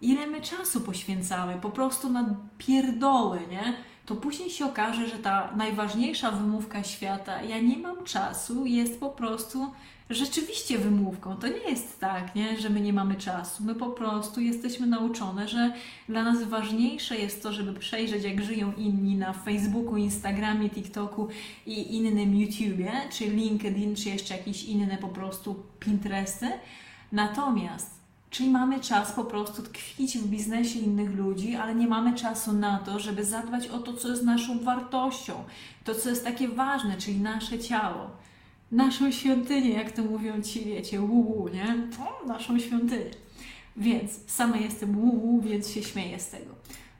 ile 0.00 0.26
my 0.26 0.40
czasu 0.40 0.80
poświęcamy 0.80 1.58
po 1.62 1.70
prostu 1.70 2.10
na 2.10 2.34
pierdoły, 2.58 3.40
nie? 3.50 3.74
To 4.06 4.16
później 4.16 4.50
się 4.50 4.66
okaże, 4.66 5.08
że 5.08 5.18
ta 5.18 5.52
najważniejsza 5.56 6.30
wymówka 6.30 6.84
świata, 6.84 7.42
ja 7.42 7.60
nie 7.60 7.78
mam 7.78 8.04
czasu, 8.04 8.66
jest 8.66 9.00
po 9.00 9.10
prostu 9.10 9.72
rzeczywiście 10.10 10.78
wymówką. 10.78 11.36
To 11.36 11.48
nie 11.48 11.70
jest 11.70 12.00
tak, 12.00 12.34
nie? 12.34 12.60
że 12.60 12.70
my 12.70 12.80
nie 12.80 12.92
mamy 12.92 13.14
czasu. 13.14 13.64
My 13.64 13.74
po 13.74 13.86
prostu 13.86 14.40
jesteśmy 14.40 14.86
nauczone, 14.86 15.48
że 15.48 15.72
dla 16.08 16.22
nas 16.22 16.42
ważniejsze 16.44 17.18
jest 17.18 17.42
to, 17.42 17.52
żeby 17.52 17.74
przejrzeć, 17.74 18.24
jak 18.24 18.42
żyją 18.42 18.72
inni 18.72 19.16
na 19.16 19.32
Facebooku, 19.32 19.96
Instagramie, 19.96 20.70
TikToku 20.70 21.28
i 21.66 21.96
innym 21.96 22.36
YouTubie, 22.36 22.92
czy 23.10 23.26
LinkedIn, 23.26 23.96
czy 23.96 24.08
jeszcze 24.08 24.36
jakieś 24.36 24.64
inne 24.64 24.98
po 24.98 25.08
prostu 25.08 25.62
Pinteresty. 25.80 26.46
Natomiast 27.12 28.00
Czyli 28.30 28.50
mamy 28.50 28.80
czas 28.80 29.12
po 29.12 29.24
prostu 29.24 29.62
tkwić 29.62 30.18
w 30.18 30.26
biznesie 30.26 30.78
innych 30.78 31.14
ludzi, 31.14 31.54
ale 31.54 31.74
nie 31.74 31.86
mamy 31.86 32.14
czasu 32.14 32.52
na 32.52 32.78
to, 32.78 32.98
żeby 32.98 33.24
zadbać 33.24 33.68
o 33.68 33.78
to, 33.78 33.92
co 33.92 34.08
jest 34.08 34.24
naszą 34.24 34.58
wartością, 34.58 35.34
to, 35.84 35.94
co 35.94 36.10
jest 36.10 36.24
takie 36.24 36.48
ważne, 36.48 36.96
czyli 36.96 37.20
nasze 37.20 37.58
ciało 37.58 38.10
naszą 38.72 39.12
świątynię, 39.12 39.70
jak 39.70 39.92
to 39.92 40.02
mówią 40.02 40.42
ci, 40.42 40.64
wiecie, 40.64 40.98
wu, 40.98 41.48
nie? 41.54 41.88
O, 42.04 42.26
naszą 42.26 42.58
świątynię. 42.58 43.10
Więc 43.76 44.30
sama 44.30 44.56
jestem 44.56 44.92
wu, 44.92 45.40
więc 45.40 45.70
się 45.70 45.82
śmieję 45.82 46.20
z 46.20 46.30
tego. 46.30 46.54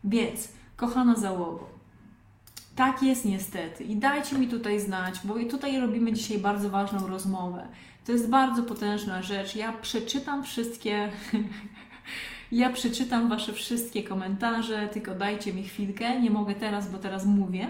Więc, 0.05 0.49
kochana 0.77 1.17
załogo, 1.17 1.69
tak 2.77 3.03
jest 3.03 3.25
niestety. 3.25 3.85
I 3.85 3.97
dajcie 3.97 4.39
mi 4.39 4.49
tutaj 4.49 4.81
znać, 4.81 5.15
bo 5.25 5.35
tutaj 5.51 5.81
robimy 5.81 6.13
dzisiaj 6.13 6.39
bardzo 6.39 6.71
ważną 6.71 7.07
rozmowę. 7.07 7.69
To 8.07 8.13
jest 8.13 8.29
bardzo 8.29 8.63
potężna 8.63 9.23
rzecz. 9.23 9.57
Ja 9.57 9.73
przeczytam 9.73 10.45
wszystkie. 10.45 11.11
ja 12.53 12.71
przeczytam 12.71 13.29
Wasze 13.29 13.53
wszystkie 13.53 14.03
komentarze, 14.03 14.89
tylko 14.89 15.15
dajcie 15.15 15.53
mi 15.53 15.65
chwilkę. 15.65 16.21
Nie 16.21 16.31
mogę 16.31 16.55
teraz, 16.55 16.91
bo 16.91 16.99
teraz 16.99 17.27
mówię, 17.27 17.69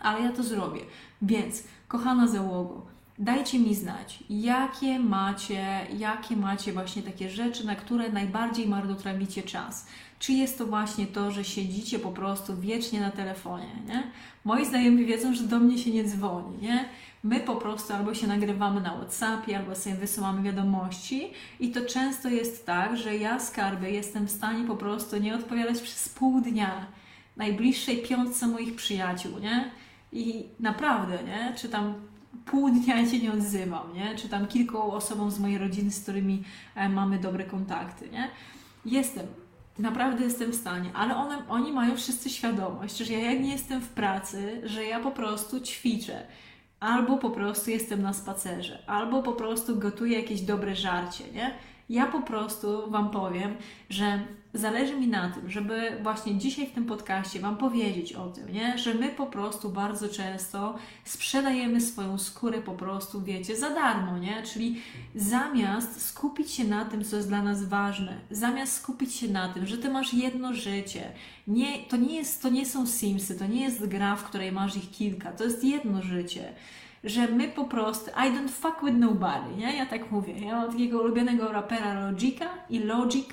ale 0.00 0.20
ja 0.20 0.32
to 0.32 0.42
zrobię. 0.42 0.80
Więc, 1.22 1.64
kochana 1.88 2.26
załogo, 2.26 2.91
Dajcie 3.22 3.58
mi 3.58 3.74
znać, 3.74 4.18
jakie 4.30 4.98
macie, 4.98 5.86
jakie 5.98 6.36
macie 6.36 6.72
właśnie 6.72 7.02
takie 7.02 7.30
rzeczy, 7.30 7.66
na 7.66 7.76
które 7.76 8.12
najbardziej 8.12 8.68
marnotrawicie 8.68 9.42
czas. 9.42 9.86
Czy 10.18 10.32
jest 10.32 10.58
to 10.58 10.66
właśnie 10.66 11.06
to, 11.06 11.30
że 11.30 11.44
siedzicie 11.44 11.98
po 11.98 12.10
prostu 12.10 12.56
wiecznie 12.60 13.00
na 13.00 13.10
telefonie, 13.10 13.68
nie? 13.88 14.02
Moi 14.44 14.66
znajomi 14.66 15.04
wiedzą, 15.04 15.34
że 15.34 15.42
do 15.42 15.58
mnie 15.58 15.78
się 15.78 15.90
nie 15.90 16.04
dzwoni, 16.04 16.58
nie? 16.62 16.84
My 17.24 17.40
po 17.40 17.56
prostu 17.56 17.92
albo 17.92 18.14
się 18.14 18.26
nagrywamy 18.26 18.80
na 18.80 18.96
WhatsAppie, 18.96 19.58
albo 19.58 19.74
sobie 19.74 19.96
wysyłamy 19.96 20.42
wiadomości 20.42 21.30
i 21.60 21.70
to 21.70 21.80
często 21.84 22.28
jest 22.28 22.66
tak, 22.66 22.96
że 22.96 23.16
ja 23.16 23.40
skarby 23.40 23.90
jestem 23.90 24.26
w 24.26 24.30
stanie 24.30 24.64
po 24.64 24.76
prostu 24.76 25.16
nie 25.16 25.34
odpowiadać 25.34 25.80
przez 25.80 26.08
pół 26.08 26.40
dnia 26.40 26.86
najbliższej 27.36 27.96
piątce 27.96 28.46
moich 28.46 28.76
przyjaciół, 28.76 29.38
nie? 29.38 29.70
I 30.12 30.44
naprawdę, 30.60 31.18
nie? 31.22 31.52
Czy 31.56 31.68
tam 31.68 31.94
pół 32.44 32.70
dnia 32.70 33.06
się 33.10 33.18
nie 33.18 33.32
odzywam, 33.32 33.94
nie? 33.94 34.14
Czy 34.16 34.28
tam 34.28 34.46
kilku 34.46 34.92
osobom 34.92 35.30
z 35.30 35.38
mojej 35.38 35.58
rodziny, 35.58 35.90
z 35.90 36.02
którymi 36.02 36.42
e, 36.74 36.88
mamy 36.88 37.18
dobre 37.18 37.44
kontakty, 37.44 38.08
nie? 38.10 38.28
Jestem, 38.84 39.26
naprawdę 39.78 40.24
jestem 40.24 40.50
w 40.50 40.54
stanie, 40.54 40.90
ale 40.94 41.16
one, 41.16 41.48
oni 41.48 41.72
mają 41.72 41.96
wszyscy 41.96 42.30
świadomość, 42.30 42.96
że 42.96 43.12
ja 43.12 43.32
jak 43.32 43.40
nie 43.40 43.52
jestem 43.52 43.80
w 43.80 43.88
pracy, 43.88 44.60
że 44.64 44.84
ja 44.84 45.00
po 45.00 45.10
prostu 45.10 45.60
ćwiczę, 45.60 46.26
albo 46.80 47.18
po 47.18 47.30
prostu 47.30 47.70
jestem 47.70 48.02
na 48.02 48.12
spacerze, 48.12 48.82
albo 48.86 49.22
po 49.22 49.32
prostu 49.32 49.76
gotuję 49.78 50.20
jakieś 50.20 50.40
dobre 50.40 50.76
żarcie, 50.76 51.24
nie? 51.32 51.54
Ja 51.92 52.06
po 52.06 52.20
prostu 52.20 52.90
Wam 52.90 53.10
powiem, 53.10 53.56
że 53.90 54.20
zależy 54.54 54.96
mi 54.96 55.06
na 55.08 55.30
tym, 55.30 55.50
żeby 55.50 55.98
właśnie 56.02 56.38
dzisiaj 56.38 56.66
w 56.66 56.72
tym 56.72 56.84
podcaście 56.84 57.40
Wam 57.40 57.56
powiedzieć 57.56 58.12
o 58.12 58.28
tym, 58.28 58.52
nie? 58.52 58.78
że 58.78 58.94
my 58.94 59.08
po 59.08 59.26
prostu 59.26 59.70
bardzo 59.70 60.08
często 60.08 60.74
sprzedajemy 61.04 61.80
swoją 61.80 62.18
skórę 62.18 62.62
po 62.62 62.72
prostu, 62.72 63.22
wiecie, 63.22 63.56
za 63.56 63.70
darmo, 63.70 64.18
nie? 64.18 64.42
Czyli 64.42 64.82
zamiast 65.14 66.06
skupić 66.06 66.50
się 66.50 66.64
na 66.64 66.84
tym, 66.84 67.04
co 67.04 67.16
jest 67.16 67.28
dla 67.28 67.42
nas 67.42 67.64
ważne, 67.64 68.20
zamiast 68.30 68.72
skupić 68.72 69.14
się 69.14 69.28
na 69.28 69.48
tym, 69.48 69.66
że 69.66 69.78
Ty 69.78 69.90
masz 69.90 70.14
jedno 70.14 70.54
życie, 70.54 71.12
nie, 71.46 71.78
to, 71.78 71.96
nie 71.96 72.16
jest, 72.16 72.42
to 72.42 72.48
nie 72.48 72.66
są 72.66 72.86
Simsy, 72.86 73.38
to 73.38 73.46
nie 73.46 73.62
jest 73.62 73.86
gra, 73.86 74.16
w 74.16 74.24
której 74.24 74.52
masz 74.52 74.76
ich 74.76 74.90
kilka, 74.90 75.32
to 75.32 75.44
jest 75.44 75.64
jedno 75.64 76.02
życie 76.02 76.52
że 77.04 77.28
my 77.28 77.48
po 77.48 77.64
prostu 77.64 78.10
I 78.10 78.30
don't 78.30 78.48
fuck 78.48 78.84
with 78.84 78.96
nobody, 78.96 79.56
nie? 79.56 79.76
Ja 79.76 79.86
tak 79.86 80.10
mówię. 80.10 80.38
Ja 80.38 80.56
mam 80.56 80.70
takiego 80.72 81.02
ulubionego 81.02 81.52
rapera 81.52 82.10
Logica 82.10 82.46
i 82.70 82.78
Logic 82.78 83.26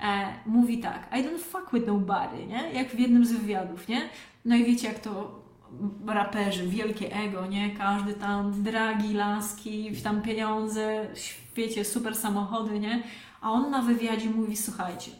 e, 0.00 0.26
mówi 0.46 0.78
tak 0.78 1.08
I 1.12 1.22
don't 1.24 1.38
fuck 1.38 1.72
with 1.72 1.86
nobody, 1.86 2.46
nie? 2.46 2.72
Jak 2.72 2.88
w 2.88 2.98
jednym 2.98 3.26
z 3.26 3.32
wywiadów, 3.32 3.88
nie? 3.88 4.00
No 4.44 4.56
i 4.56 4.64
wiecie 4.64 4.88
jak 4.88 4.98
to 4.98 5.40
raperzy, 6.06 6.66
wielkie 6.66 7.16
ego, 7.16 7.46
nie? 7.46 7.70
Każdy 7.70 8.14
tam 8.14 8.62
dragi, 8.62 9.14
laski, 9.14 9.92
tam 10.04 10.22
pieniądze, 10.22 11.06
wiecie, 11.56 11.84
super 11.84 12.14
samochody, 12.14 12.80
nie? 12.80 13.02
A 13.40 13.50
on 13.50 13.70
na 13.70 13.82
wywiadzie 13.82 14.30
mówi, 14.30 14.56
słuchajcie, 14.56 15.10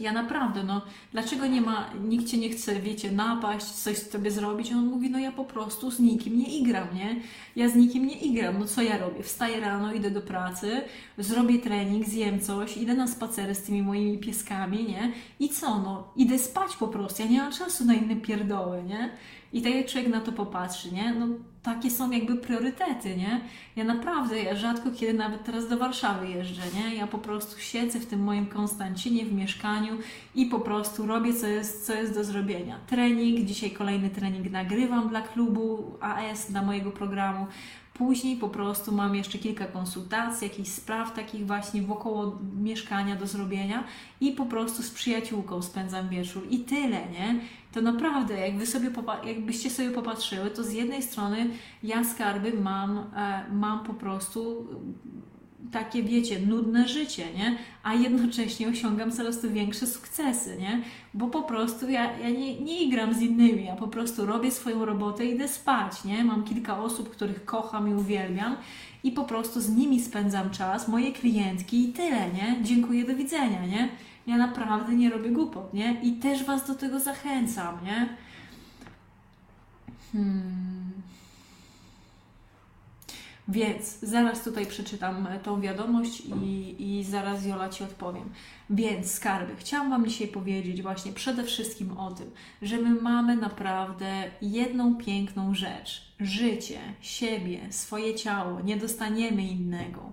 ja 0.00 0.12
naprawdę, 0.12 0.64
no, 0.64 0.82
dlaczego 1.12 1.46
nie 1.46 1.60
ma, 1.60 1.90
nikt 2.08 2.26
cię 2.26 2.38
nie 2.38 2.50
chce, 2.50 2.80
wiecie, 2.80 3.12
napaść, 3.12 3.66
coś 3.66 3.98
sobie 3.98 4.30
zrobić? 4.30 4.72
On 4.72 4.86
mówi, 4.86 5.10
no 5.10 5.18
ja 5.18 5.32
po 5.32 5.44
prostu 5.44 5.90
z 5.90 6.00
nikim 6.00 6.38
nie 6.38 6.58
igram, 6.58 6.88
nie? 6.94 7.20
Ja 7.56 7.68
z 7.68 7.74
nikim 7.74 8.06
nie 8.06 8.18
igram, 8.20 8.58
no 8.58 8.66
co 8.66 8.82
ja 8.82 8.98
robię? 8.98 9.22
Wstaję 9.22 9.60
rano, 9.60 9.92
idę 9.92 10.10
do 10.10 10.20
pracy, 10.20 10.82
zrobię 11.18 11.58
trening, 11.58 12.06
zjem 12.06 12.40
coś, 12.40 12.76
idę 12.76 12.94
na 12.94 13.06
spacery 13.06 13.54
z 13.54 13.62
tymi 13.62 13.82
moimi 13.82 14.18
pieskami, 14.18 14.84
nie? 14.84 15.12
I 15.40 15.48
co, 15.48 15.78
no, 15.78 16.12
idę 16.16 16.38
spać 16.38 16.76
po 16.76 16.88
prostu, 16.88 17.22
ja 17.22 17.28
nie 17.28 17.38
mam 17.38 17.52
czasu 17.52 17.84
na 17.84 17.94
inne 17.94 18.16
pierdoły, 18.16 18.82
nie? 18.82 19.10
I 19.52 19.62
tak 19.62 19.74
jak 19.74 19.86
człowiek 19.86 20.10
na 20.10 20.20
to 20.20 20.32
popatrzy, 20.32 20.92
nie? 20.92 21.14
No, 21.14 21.26
takie 21.62 21.90
są 21.90 22.10
jakby 22.10 22.36
priorytety, 22.36 23.16
nie? 23.16 23.40
Ja 23.76 23.84
naprawdę, 23.84 24.42
ja 24.42 24.56
rzadko 24.56 24.90
kiedy 24.90 25.14
nawet 25.14 25.44
teraz 25.44 25.68
do 25.68 25.76
Warszawy 25.76 26.28
jeżdżę, 26.28 26.62
nie? 26.74 26.94
Ja 26.94 27.06
po 27.06 27.18
prostu 27.18 27.60
siedzę 27.60 28.00
w 28.00 28.06
tym 28.06 28.20
moim 28.20 28.46
Konstancinie 28.46 29.24
w 29.24 29.32
mieszkaniu 29.32 29.98
i 30.34 30.46
po 30.46 30.60
prostu 30.60 31.06
robię, 31.06 31.34
co 31.34 31.46
jest, 31.46 31.86
co 31.86 31.94
jest 31.94 32.14
do 32.14 32.24
zrobienia. 32.24 32.78
Trening, 32.86 33.46
dzisiaj 33.46 33.70
kolejny 33.70 34.10
trening 34.10 34.50
nagrywam 34.50 35.08
dla 35.08 35.22
klubu 35.22 35.92
AS, 36.00 36.50
dla 36.50 36.62
mojego 36.62 36.90
programu. 36.90 37.46
Później 37.98 38.36
po 38.36 38.48
prostu 38.48 38.92
mam 38.92 39.14
jeszcze 39.14 39.38
kilka 39.38 39.64
konsultacji, 39.64 40.48
jakichś 40.48 40.68
spraw 40.68 41.14
takich 41.14 41.46
właśnie 41.46 41.82
wokoło 41.82 42.38
mieszkania 42.60 43.16
do 43.16 43.26
zrobienia 43.26 43.84
i 44.20 44.32
po 44.32 44.46
prostu 44.46 44.82
z 44.82 44.90
przyjaciółką 44.90 45.62
spędzam 45.62 46.08
wieczór 46.08 46.46
i 46.50 46.58
tyle, 46.58 47.08
nie? 47.10 47.40
To 47.72 47.80
naprawdę, 47.82 48.34
jak 48.34 48.58
wy 48.58 48.66
sobie 48.66 48.90
jakbyście 49.24 49.70
sobie 49.70 49.90
popatrzyły, 49.90 50.50
to 50.50 50.64
z 50.64 50.72
jednej 50.72 51.02
strony 51.02 51.50
ja 51.82 52.04
skarby 52.04 52.52
mam, 52.52 52.98
e, 52.98 53.44
mam 53.52 53.84
po 53.84 53.94
prostu 53.94 54.66
takie, 55.72 56.02
wiecie, 56.02 56.40
nudne 56.40 56.88
życie, 56.88 57.24
nie? 57.36 57.56
A 57.82 57.94
jednocześnie 57.94 58.68
osiągam 58.68 59.12
coraz 59.12 59.40
to 59.40 59.50
większe 59.50 59.86
sukcesy, 59.86 60.56
nie? 60.58 60.82
Bo 61.14 61.26
po 61.26 61.42
prostu 61.42 61.90
ja, 61.90 62.18
ja 62.18 62.30
nie, 62.30 62.60
nie 62.60 62.82
igram 62.82 63.14
z 63.14 63.20
innymi, 63.20 63.64
ja 63.64 63.76
po 63.76 63.88
prostu 63.88 64.26
robię 64.26 64.50
swoją 64.50 64.84
robotę 64.84 65.26
i 65.26 65.34
idę 65.34 65.48
spać, 65.48 66.04
nie? 66.04 66.24
Mam 66.24 66.44
kilka 66.44 66.78
osób, 66.78 67.10
których 67.10 67.44
kocham 67.44 67.88
i 67.88 67.94
uwielbiam 67.94 68.56
i 69.04 69.12
po 69.12 69.24
prostu 69.24 69.60
z 69.60 69.68
nimi 69.68 70.00
spędzam 70.00 70.50
czas, 70.50 70.88
moje 70.88 71.12
klientki 71.12 71.88
i 71.88 71.92
tyle, 71.92 72.30
nie? 72.30 72.56
Dziękuję, 72.62 73.04
do 73.04 73.14
widzenia, 73.14 73.66
nie? 73.66 73.88
Ja 74.26 74.36
naprawdę 74.36 74.94
nie 74.94 75.10
robię 75.10 75.30
głupot, 75.30 75.74
nie? 75.74 76.00
I 76.02 76.12
też 76.12 76.44
Was 76.44 76.66
do 76.66 76.74
tego 76.74 77.00
zachęcam, 77.00 77.78
nie? 77.84 78.08
Hmm. 80.12 80.77
Więc 83.48 83.98
zaraz 84.00 84.44
tutaj 84.44 84.66
przeczytam 84.66 85.28
tą 85.42 85.60
wiadomość 85.60 86.22
i, 86.42 86.76
i 86.78 87.04
zaraz 87.04 87.46
Jola 87.46 87.68
Ci 87.68 87.84
odpowiem. 87.84 88.30
Więc 88.70 89.10
skarby, 89.10 89.56
chciałam 89.56 89.90
Wam 89.90 90.06
dzisiaj 90.06 90.28
powiedzieć 90.28 90.82
właśnie 90.82 91.12
przede 91.12 91.44
wszystkim 91.44 91.98
o 91.98 92.10
tym, 92.10 92.30
że 92.62 92.76
my 92.76 93.02
mamy 93.02 93.36
naprawdę 93.36 94.24
jedną 94.42 94.94
piękną 94.94 95.54
rzecz. 95.54 96.12
Życie, 96.20 96.80
siebie, 97.00 97.60
swoje 97.70 98.14
ciało, 98.14 98.60
nie 98.60 98.76
dostaniemy 98.76 99.42
innego. 99.42 100.12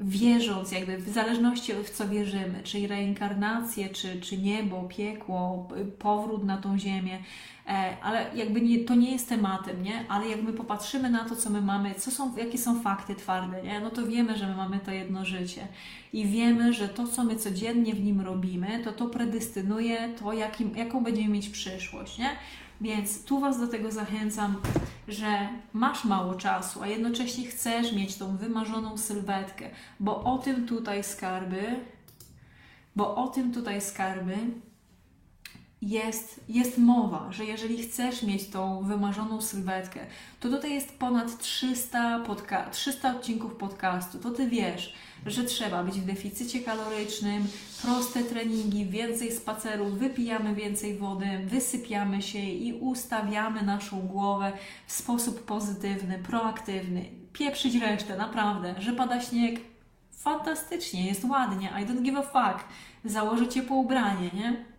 Wierząc, 0.00 0.72
jakby 0.72 0.98
w 0.98 1.08
zależności 1.08 1.72
w 1.72 1.90
co 1.90 2.08
wierzymy, 2.08 2.60
czy 2.64 2.86
reinkarnację, 2.86 3.88
czy, 3.88 4.20
czy 4.20 4.38
niebo, 4.38 4.82
piekło, 4.82 5.68
powrót 5.98 6.44
na 6.44 6.56
tą 6.56 6.78
ziemię, 6.78 7.18
e, 7.66 7.96
ale 8.02 8.26
jakby 8.34 8.60
nie, 8.60 8.78
to 8.78 8.94
nie 8.94 9.12
jest 9.12 9.28
tematem, 9.28 9.82
nie? 9.82 10.04
Ale 10.08 10.28
jak 10.28 10.42
my 10.42 10.52
popatrzymy 10.52 11.10
na 11.10 11.24
to, 11.28 11.36
co 11.36 11.50
my 11.50 11.62
mamy, 11.62 11.94
co 11.94 12.10
są, 12.10 12.36
jakie 12.36 12.58
są 12.58 12.82
fakty 12.82 13.14
twarde, 13.14 13.62
nie? 13.62 13.80
No 13.80 13.90
to 13.90 14.06
wiemy, 14.06 14.38
że 14.38 14.46
my 14.46 14.56
mamy 14.56 14.78
to 14.78 14.90
jedno 14.90 15.24
życie 15.24 15.66
i 16.12 16.26
wiemy, 16.26 16.72
że 16.72 16.88
to, 16.88 17.08
co 17.08 17.24
my 17.24 17.36
codziennie 17.36 17.94
w 17.94 18.04
nim 18.04 18.20
robimy, 18.20 18.80
to 18.84 18.92
to 18.92 19.06
predystynuje 19.06 20.08
to, 20.18 20.32
jakim, 20.32 20.76
jaką 20.76 21.04
będziemy 21.04 21.28
mieć 21.28 21.48
przyszłość, 21.48 22.18
nie? 22.18 22.30
Więc 22.80 23.24
tu 23.24 23.40
Was 23.40 23.60
do 23.60 23.68
tego 23.68 23.90
zachęcam, 23.90 24.56
że 25.08 25.48
masz 25.72 26.04
mało 26.04 26.34
czasu, 26.34 26.82
a 26.82 26.86
jednocześnie 26.86 27.46
chcesz 27.46 27.92
mieć 27.92 28.16
tą 28.16 28.36
wymarzoną 28.36 28.98
sylwetkę, 28.98 29.70
bo 30.00 30.24
o 30.24 30.38
tym 30.38 30.66
tutaj 30.66 31.04
skarby, 31.04 31.80
bo 32.96 33.14
o 33.16 33.28
tym 33.28 33.52
tutaj 33.52 33.80
skarby 33.80 34.36
jest, 35.82 36.40
jest 36.48 36.78
mowa, 36.78 37.32
że 37.32 37.44
jeżeli 37.44 37.82
chcesz 37.82 38.22
mieć 38.22 38.48
tą 38.48 38.82
wymarzoną 38.82 39.40
sylwetkę, 39.40 40.00
to 40.40 40.48
tutaj 40.48 40.74
jest 40.74 40.98
ponad 40.98 41.38
300, 41.38 42.24
podca- 42.26 42.70
300 42.70 43.16
odcinków 43.16 43.54
podcastu, 43.54 44.18
to 44.18 44.30
Ty 44.30 44.46
wiesz, 44.46 44.94
że 45.26 45.44
trzeba 45.44 45.84
być 45.84 46.00
w 46.00 46.04
deficycie 46.04 46.60
kalorycznym, 46.60 47.46
proste 47.82 48.22
treningi, 48.22 48.86
więcej 48.86 49.32
spacerów, 49.32 49.98
wypijamy 49.98 50.54
więcej 50.54 50.98
wody, 50.98 51.26
wysypiamy 51.44 52.22
się 52.22 52.38
i 52.38 52.72
ustawiamy 52.72 53.62
naszą 53.62 54.00
głowę 54.00 54.52
w 54.86 54.92
sposób 54.92 55.44
pozytywny, 55.44 56.18
proaktywny. 56.18 57.04
Pieprzyć 57.32 57.74
resztę, 57.74 58.16
naprawdę, 58.16 58.74
że 58.78 58.92
pada 58.92 59.20
śnieg, 59.20 59.60
fantastycznie, 60.12 61.06
jest 61.06 61.24
ładnie, 61.24 61.72
I 61.82 61.86
don't 61.86 62.02
give 62.02 62.16
a 62.16 62.22
fuck. 62.22 62.64
Założę 63.04 63.48
ciepłe 63.48 63.76
ubranie, 63.76 64.30
nie? 64.34 64.69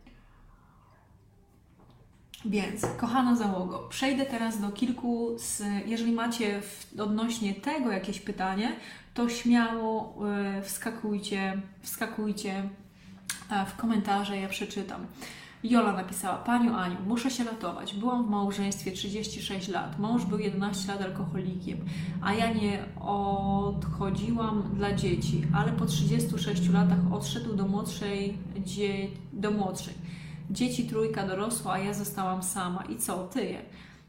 Więc, 2.45 2.85
kochana 2.97 3.35
załogo, 3.35 3.87
przejdę 3.89 4.25
teraz 4.25 4.61
do 4.61 4.71
kilku, 4.71 5.29
z, 5.37 5.63
jeżeli 5.85 6.11
macie 6.11 6.61
w, 6.61 6.99
odnośnie 6.99 7.55
tego 7.55 7.91
jakieś 7.91 8.19
pytanie, 8.19 8.75
to 9.13 9.29
śmiało 9.29 10.15
y, 10.59 10.61
wskakujcie, 10.61 11.61
wskakujcie 11.81 12.69
e, 13.51 13.65
w 13.65 13.75
komentarze, 13.75 14.37
ja 14.37 14.49
przeczytam. 14.49 15.05
Jola 15.63 15.93
napisała, 15.93 16.37
Paniu 16.37 16.75
Aniu, 16.75 16.97
muszę 17.07 17.31
się 17.31 17.43
ratować. 17.43 17.93
Byłam 17.93 18.25
w 18.25 18.29
małżeństwie 18.29 18.91
36 18.91 19.67
lat. 19.67 19.99
Mąż 19.99 20.25
był 20.25 20.39
11 20.39 20.93
lat 20.93 21.01
alkoholikiem, 21.01 21.77
a 22.21 22.33
ja 22.33 22.53
nie 22.53 22.85
odchodziłam 23.01 24.63
dla 24.73 24.93
dzieci, 24.93 25.41
ale 25.53 25.71
po 25.71 25.85
36 25.85 26.69
latach 26.69 26.99
odszedł 27.11 27.55
do 27.55 27.67
młodszej, 27.67 28.37
dzie, 28.57 29.07
do 29.33 29.51
młodszej. 29.51 29.93
Dzieci 30.51 30.83
trójka 30.83 31.27
dorosła, 31.27 31.73
a 31.73 31.77
ja 31.77 31.93
zostałam 31.93 32.43
sama. 32.43 32.83
I 32.89 32.97
co, 32.97 33.27
ty? 33.27 33.57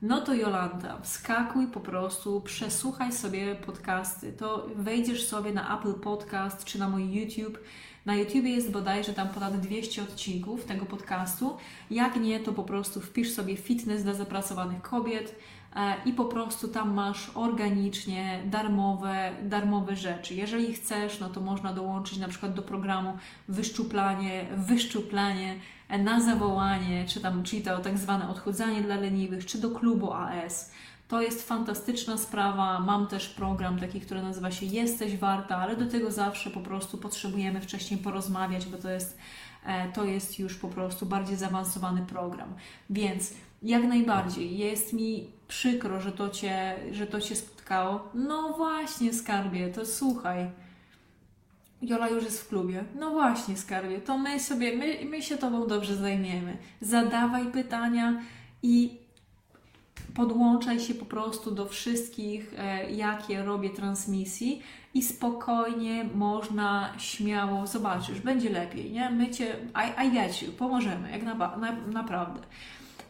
No 0.03 0.21
to 0.21 0.35
Jolanta, 0.35 1.01
wskakuj 1.01 1.67
po 1.67 1.81
prostu, 1.81 2.41
przesłuchaj 2.41 3.13
sobie 3.13 3.55
podcasty. 3.55 4.33
To 4.33 4.69
wejdziesz 4.77 5.27
sobie 5.27 5.53
na 5.53 5.79
Apple 5.79 5.95
Podcast 5.95 6.65
czy 6.65 6.79
na 6.79 6.89
mój 6.89 7.13
YouTube. 7.13 7.59
Na 8.07 8.15
YouTube 8.15 8.45
jest 8.45 8.71
bodajże 8.71 9.13
tam 9.13 9.29
ponad 9.29 9.61
200 9.61 10.03
odcinków 10.03 10.65
tego 10.65 10.87
podcastu. 10.87 11.57
Jak 11.91 12.17
nie, 12.17 12.41
to 12.41 12.53
po 12.53 12.63
prostu 12.63 13.01
wpisz 13.01 13.31
sobie 13.31 13.57
fitness 13.57 14.03
dla 14.03 14.15
zapracowanych 14.15 14.83
kobiet 14.83 15.35
e, 15.77 15.95
i 16.05 16.13
po 16.13 16.25
prostu 16.25 16.69
tam 16.69 16.95
masz 16.95 17.31
organicznie 17.35 18.43
darmowe, 18.47 19.33
darmowe 19.43 19.97
rzeczy. 19.97 20.35
Jeżeli 20.35 20.75
chcesz, 20.75 21.21
no 21.21 21.29
to 21.29 21.41
można 21.41 21.73
dołączyć 21.73 22.19
na 22.19 22.29
przykład 22.29 22.55
do 22.55 22.63
programu 22.63 23.19
wyszczuplanie, 23.49 24.47
wyszczuplanie 24.57 25.57
na 25.99 26.21
zawołanie, 26.21 27.05
czy 27.09 27.21
tam, 27.21 27.43
czyli 27.43 27.63
to 27.63 27.79
tak 27.79 27.99
zwane 27.99 28.29
odchudzanie 28.29 28.83
dla 28.83 28.97
leniwych, 28.97 29.47
czy 29.47 29.59
do 29.59 29.71
klubu 29.71 30.13
AS. 30.13 30.73
To 31.09 31.23
jest 31.23 31.49
fantastyczna 31.49 32.19
sprawa. 32.19 32.81
Mam 32.81 33.07
też 33.07 33.29
program 33.29 33.79
taki, 33.79 34.01
który 34.01 34.23
nazywa 34.23 34.51
się 34.51 34.67
Jesteś 34.67 35.17
Warta, 35.17 35.57
ale 35.57 35.77
do 35.77 35.87
tego 35.87 36.11
zawsze 36.11 36.51
po 36.51 36.61
prostu 36.61 36.99
potrzebujemy 36.99 37.61
wcześniej 37.61 38.01
porozmawiać, 38.01 38.67
bo 38.67 38.79
to 38.79 38.91
jest, 38.91 39.19
e, 39.67 39.93
to 39.93 40.05
jest 40.05 40.39
już 40.39 40.57
po 40.57 40.69
prostu 40.69 41.07
bardziej 41.07 41.37
zaawansowany 41.37 42.07
program. 42.07 42.55
Więc 42.91 43.35
jak 43.63 43.85
najbardziej 43.85 44.59
jest 44.59 44.93
mi 44.93 45.31
przykro, 45.49 46.01
że 46.01 46.13
to 46.13 46.29
Cię, 46.29 46.77
że 46.93 47.07
to 47.07 47.21
cię 47.21 47.37
spotkało. 47.37 48.09
No 48.15 48.53
właśnie, 48.57 49.13
skarbie, 49.13 49.69
to 49.69 49.87
słuchaj 49.87 50.51
Jola 51.83 52.09
już 52.09 52.25
jest 52.25 52.43
w 52.43 52.49
klubie. 52.49 52.85
No 52.99 53.11
właśnie, 53.11 53.57
skarbie, 53.57 54.01
to 54.01 54.19
my 54.19 54.41
sobie, 54.41 54.77
my, 54.77 54.99
my 55.05 55.23
się 55.23 55.37
Tobą 55.37 55.67
dobrze 55.67 55.97
zajmiemy. 55.97 56.57
Zadawaj 56.81 57.47
pytania 57.47 58.21
i 58.63 58.99
podłączaj 60.15 60.81
się 60.81 60.95
po 60.95 61.05
prostu 61.05 61.51
do 61.51 61.67
wszystkich, 61.67 62.55
e, 62.59 62.91
jakie 62.91 63.43
robię 63.43 63.71
transmisji 63.71 64.63
i 64.95 65.03
spokojnie 65.03 66.05
można 66.15 66.93
śmiało, 66.99 67.67
zobaczysz, 67.67 68.21
będzie 68.21 68.51
lepiej, 68.51 68.93
nie? 68.93 69.11
My 69.11 69.31
Cię, 69.31 69.57
I, 69.75 70.07
I 70.07 70.13
get 70.13 70.43
you, 70.43 70.53
pomożemy, 70.53 71.11
jak 71.11 71.23
na, 71.23 71.35
na, 71.35 71.73
naprawdę. 71.73 72.41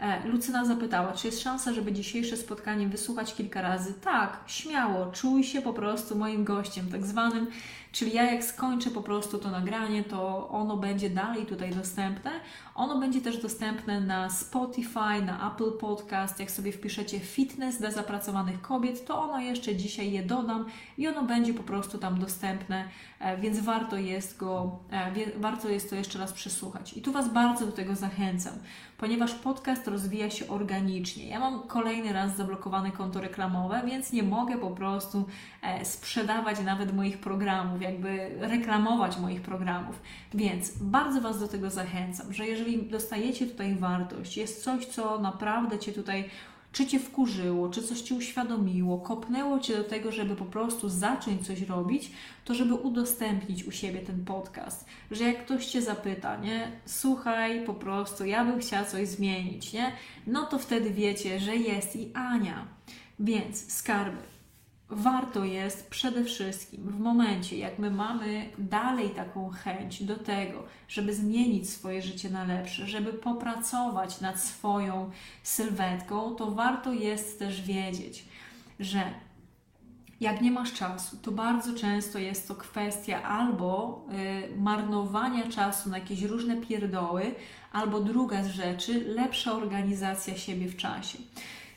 E, 0.00 0.28
Lucyna 0.28 0.64
zapytała, 0.64 1.12
czy 1.12 1.26
jest 1.26 1.40
szansa, 1.40 1.72
żeby 1.72 1.92
dzisiejsze 1.92 2.36
spotkanie 2.36 2.88
wysłuchać 2.88 3.34
kilka 3.34 3.62
razy? 3.62 3.94
Tak, 3.94 4.40
śmiało, 4.46 5.06
czuj 5.06 5.44
się 5.44 5.62
po 5.62 5.72
prostu 5.72 6.18
moim 6.18 6.44
gościem, 6.44 6.86
tak 6.90 7.06
zwanym 7.06 7.46
Czyli 7.92 8.12
ja 8.12 8.32
jak 8.32 8.44
skończę 8.44 8.90
po 8.90 9.02
prostu 9.02 9.38
to 9.38 9.50
nagranie, 9.50 10.04
to 10.04 10.48
ono 10.48 10.76
będzie 10.76 11.10
dalej 11.10 11.46
tutaj 11.46 11.70
dostępne. 11.70 12.30
Ono 12.74 12.98
będzie 12.98 13.20
też 13.20 13.42
dostępne 13.42 14.00
na 14.00 14.30
Spotify, 14.30 15.22
na 15.26 15.52
Apple 15.52 15.72
Podcast. 15.78 16.40
Jak 16.40 16.50
sobie 16.50 16.72
wpiszecie 16.72 17.20
fitness 17.20 17.78
dla 17.78 17.90
zapracowanych 17.90 18.60
kobiet, 18.60 19.06
to 19.06 19.22
ono 19.22 19.40
jeszcze 19.40 19.76
dzisiaj 19.76 20.12
je 20.12 20.22
dodam 20.22 20.66
i 20.98 21.08
ono 21.08 21.22
będzie 21.22 21.54
po 21.54 21.62
prostu 21.62 21.98
tam 21.98 22.20
dostępne, 22.20 22.88
e, 23.20 23.36
więc 23.36 23.60
warto 23.60 23.96
jest 23.96 24.38
go, 24.38 24.78
e, 24.90 25.40
warto 25.40 25.68
jest 25.68 25.90
to 25.90 25.96
jeszcze 25.96 26.18
raz 26.18 26.32
przesłuchać. 26.32 26.96
I 26.96 27.02
tu 27.02 27.12
Was 27.12 27.32
bardzo 27.32 27.66
do 27.66 27.72
tego 27.72 27.94
zachęcam, 27.94 28.54
ponieważ 28.98 29.34
podcast 29.34 29.86
rozwija 29.88 30.30
się 30.30 30.48
organicznie. 30.48 31.28
Ja 31.28 31.40
mam 31.40 31.62
kolejny 31.62 32.12
raz 32.12 32.36
zablokowane 32.36 32.90
konto 32.90 33.20
reklamowe, 33.20 33.82
więc 33.86 34.12
nie 34.12 34.22
mogę 34.22 34.58
po 34.58 34.70
prostu 34.70 35.24
e, 35.62 35.84
sprzedawać 35.84 36.60
nawet 36.64 36.94
moich 36.94 37.18
programów 37.18 37.81
jakby 37.82 38.30
reklamować 38.40 39.18
moich 39.18 39.42
programów. 39.42 40.02
Więc 40.34 40.72
bardzo 40.78 41.20
Was 41.20 41.40
do 41.40 41.48
tego 41.48 41.70
zachęcam, 41.70 42.32
że 42.32 42.46
jeżeli 42.46 42.82
dostajecie 42.82 43.46
tutaj 43.46 43.74
wartość, 43.74 44.36
jest 44.36 44.64
coś, 44.64 44.86
co 44.86 45.18
naprawdę 45.18 45.78
Cię 45.78 45.92
tutaj 45.92 46.24
czy 46.72 46.86
Cię 46.86 46.98
wkurzyło, 46.98 47.68
czy 47.68 47.82
coś 47.82 48.00
Cię 48.00 48.14
uświadomiło, 48.14 48.98
kopnęło 48.98 49.58
Cię 49.58 49.76
do 49.76 49.84
tego, 49.84 50.12
żeby 50.12 50.36
po 50.36 50.44
prostu 50.44 50.88
zacząć 50.88 51.46
coś 51.46 51.62
robić, 51.62 52.10
to 52.44 52.54
żeby 52.54 52.74
udostępnić 52.74 53.64
u 53.64 53.70
siebie 53.70 54.00
ten 54.00 54.24
podcast. 54.24 54.86
Że 55.10 55.24
jak 55.24 55.44
ktoś 55.44 55.66
Cię 55.66 55.82
zapyta, 55.82 56.36
nie, 56.36 56.72
słuchaj, 56.86 57.64
po 57.64 57.74
prostu 57.74 58.24
ja 58.24 58.44
bym 58.44 58.60
chciała 58.60 58.84
coś 58.84 59.08
zmienić, 59.08 59.72
nie, 59.72 59.92
no 60.26 60.46
to 60.46 60.58
wtedy 60.58 60.90
wiecie, 60.90 61.40
że 61.40 61.56
jest 61.56 61.96
i 61.96 62.10
Ania. 62.14 62.66
Więc 63.18 63.72
skarby, 63.72 64.31
warto 64.92 65.44
jest 65.44 65.90
przede 65.90 66.24
wszystkim 66.24 66.82
w 66.82 67.00
momencie, 67.00 67.58
jak 67.58 67.78
my 67.78 67.90
mamy 67.90 68.48
dalej 68.58 69.10
taką 69.10 69.50
chęć 69.50 70.04
do 70.04 70.16
tego, 70.16 70.64
żeby 70.88 71.14
zmienić 71.14 71.70
swoje 71.70 72.02
życie 72.02 72.30
na 72.30 72.44
lepsze, 72.44 72.86
żeby 72.86 73.12
popracować 73.12 74.20
nad 74.20 74.40
swoją 74.40 75.10
sylwetką, 75.42 76.34
to 76.34 76.50
warto 76.50 76.92
jest 76.92 77.38
też 77.38 77.62
wiedzieć, 77.62 78.24
że 78.80 79.02
jak 80.20 80.40
nie 80.40 80.50
masz 80.50 80.72
czasu, 80.72 81.16
to 81.16 81.30
bardzo 81.30 81.74
często 81.74 82.18
jest 82.18 82.48
to 82.48 82.54
kwestia 82.54 83.22
albo 83.22 84.04
y, 84.52 84.56
marnowania 84.56 85.48
czasu 85.48 85.90
na 85.90 85.98
jakieś 85.98 86.22
różne 86.22 86.56
pierdoły, 86.56 87.34
albo 87.72 88.00
druga 88.00 88.42
z 88.42 88.46
rzeczy, 88.46 89.04
lepsza 89.14 89.52
organizacja 89.52 90.36
siebie 90.36 90.68
w 90.68 90.76
czasie. 90.76 91.18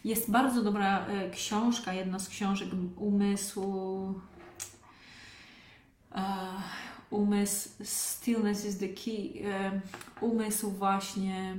Jest 0.06 0.32
bardzo 0.32 0.64
dobra 0.64 1.08
y, 1.10 1.30
książka, 1.30 1.94
jedna 1.94 2.20
z 2.20 2.30
książek 2.30 2.70
umysłu. 2.98 4.06
Uh, 6.12 6.22
umysł, 7.10 7.70
stillness 7.84 8.66
is 8.66 8.78
the 8.78 8.88
key. 8.88 9.34
Uh, 10.22 10.24
umysł 10.24 10.72
właśnie. 10.72 11.58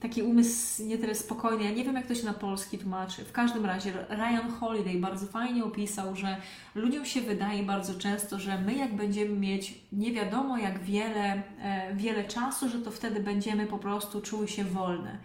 Taki 0.00 0.22
umysł 0.22 0.82
nie 0.84 0.98
tyle 0.98 1.14
spokojny. 1.14 1.64
Ja 1.64 1.70
nie 1.70 1.84
wiem, 1.84 1.94
jak 1.94 2.06
to 2.06 2.14
się 2.14 2.26
na 2.26 2.32
polski 2.32 2.78
tłumaczy. 2.78 3.24
W 3.24 3.32
każdym 3.32 3.66
razie 3.66 3.92
Ryan 4.08 4.50
Holiday 4.60 4.98
bardzo 4.98 5.26
fajnie 5.26 5.64
opisał, 5.64 6.16
że 6.16 6.36
ludziom 6.74 7.04
się 7.04 7.20
wydaje 7.20 7.62
bardzo 7.62 7.94
często, 7.94 8.38
że 8.38 8.58
my 8.58 8.74
jak 8.74 8.94
będziemy 8.96 9.36
mieć 9.36 9.74
nie 9.92 10.12
wiadomo 10.12 10.58
jak 10.58 10.82
wiele, 10.82 11.42
e, 11.62 11.94
wiele 11.94 12.24
czasu, 12.24 12.68
że 12.68 12.78
to 12.78 12.90
wtedy 12.90 13.20
będziemy 13.20 13.66
po 13.66 13.78
prostu 13.78 14.20
czuły 14.20 14.48
się 14.48 14.64
wolne. 14.64 15.18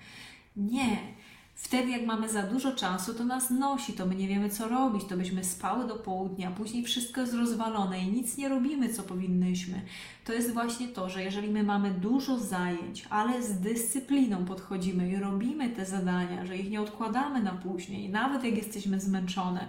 Nie. 0.58 0.98
Wtedy, 1.60 1.92
jak 1.92 2.06
mamy 2.06 2.30
za 2.30 2.44
dużo 2.44 2.72
czasu, 2.72 3.14
to 3.14 3.26
nas 3.26 3.50
nosi, 3.50 3.94
to 3.94 4.06
my 4.06 4.16
nie 4.16 4.28
wiemy, 4.28 4.50
co 4.50 4.68
robić, 4.68 5.04
to 5.06 5.18
byśmy 5.18 5.44
spały 5.44 5.88
do 5.88 5.96
południa, 5.96 6.52
później 6.52 6.84
wszystko 6.84 7.22
jest 7.22 7.34
rozwalone 7.34 8.00
i 8.00 8.12
nic 8.12 8.38
nie 8.38 8.50
robimy, 8.50 8.94
co 8.94 9.04
powinnyśmy. 9.04 9.82
To 10.26 10.34
jest 10.34 10.54
właśnie 10.54 10.88
to, 10.88 11.10
że 11.10 11.24
jeżeli 11.24 11.50
my 11.50 11.64
mamy 11.64 11.92
dużo 11.92 12.40
zajęć, 12.40 13.06
ale 13.10 13.44
z 13.44 13.60
dyscypliną 13.60 14.46
podchodzimy 14.46 15.10
i 15.10 15.16
robimy 15.16 15.70
te 15.70 15.86
zadania, 15.86 16.46
że 16.46 16.58
ich 16.58 16.70
nie 16.70 16.82
odkładamy 16.82 17.44
na 17.44 17.52
później, 17.52 18.10
nawet 18.10 18.44
jak 18.44 18.58
jesteśmy 18.58 19.00
zmęczone, 19.00 19.68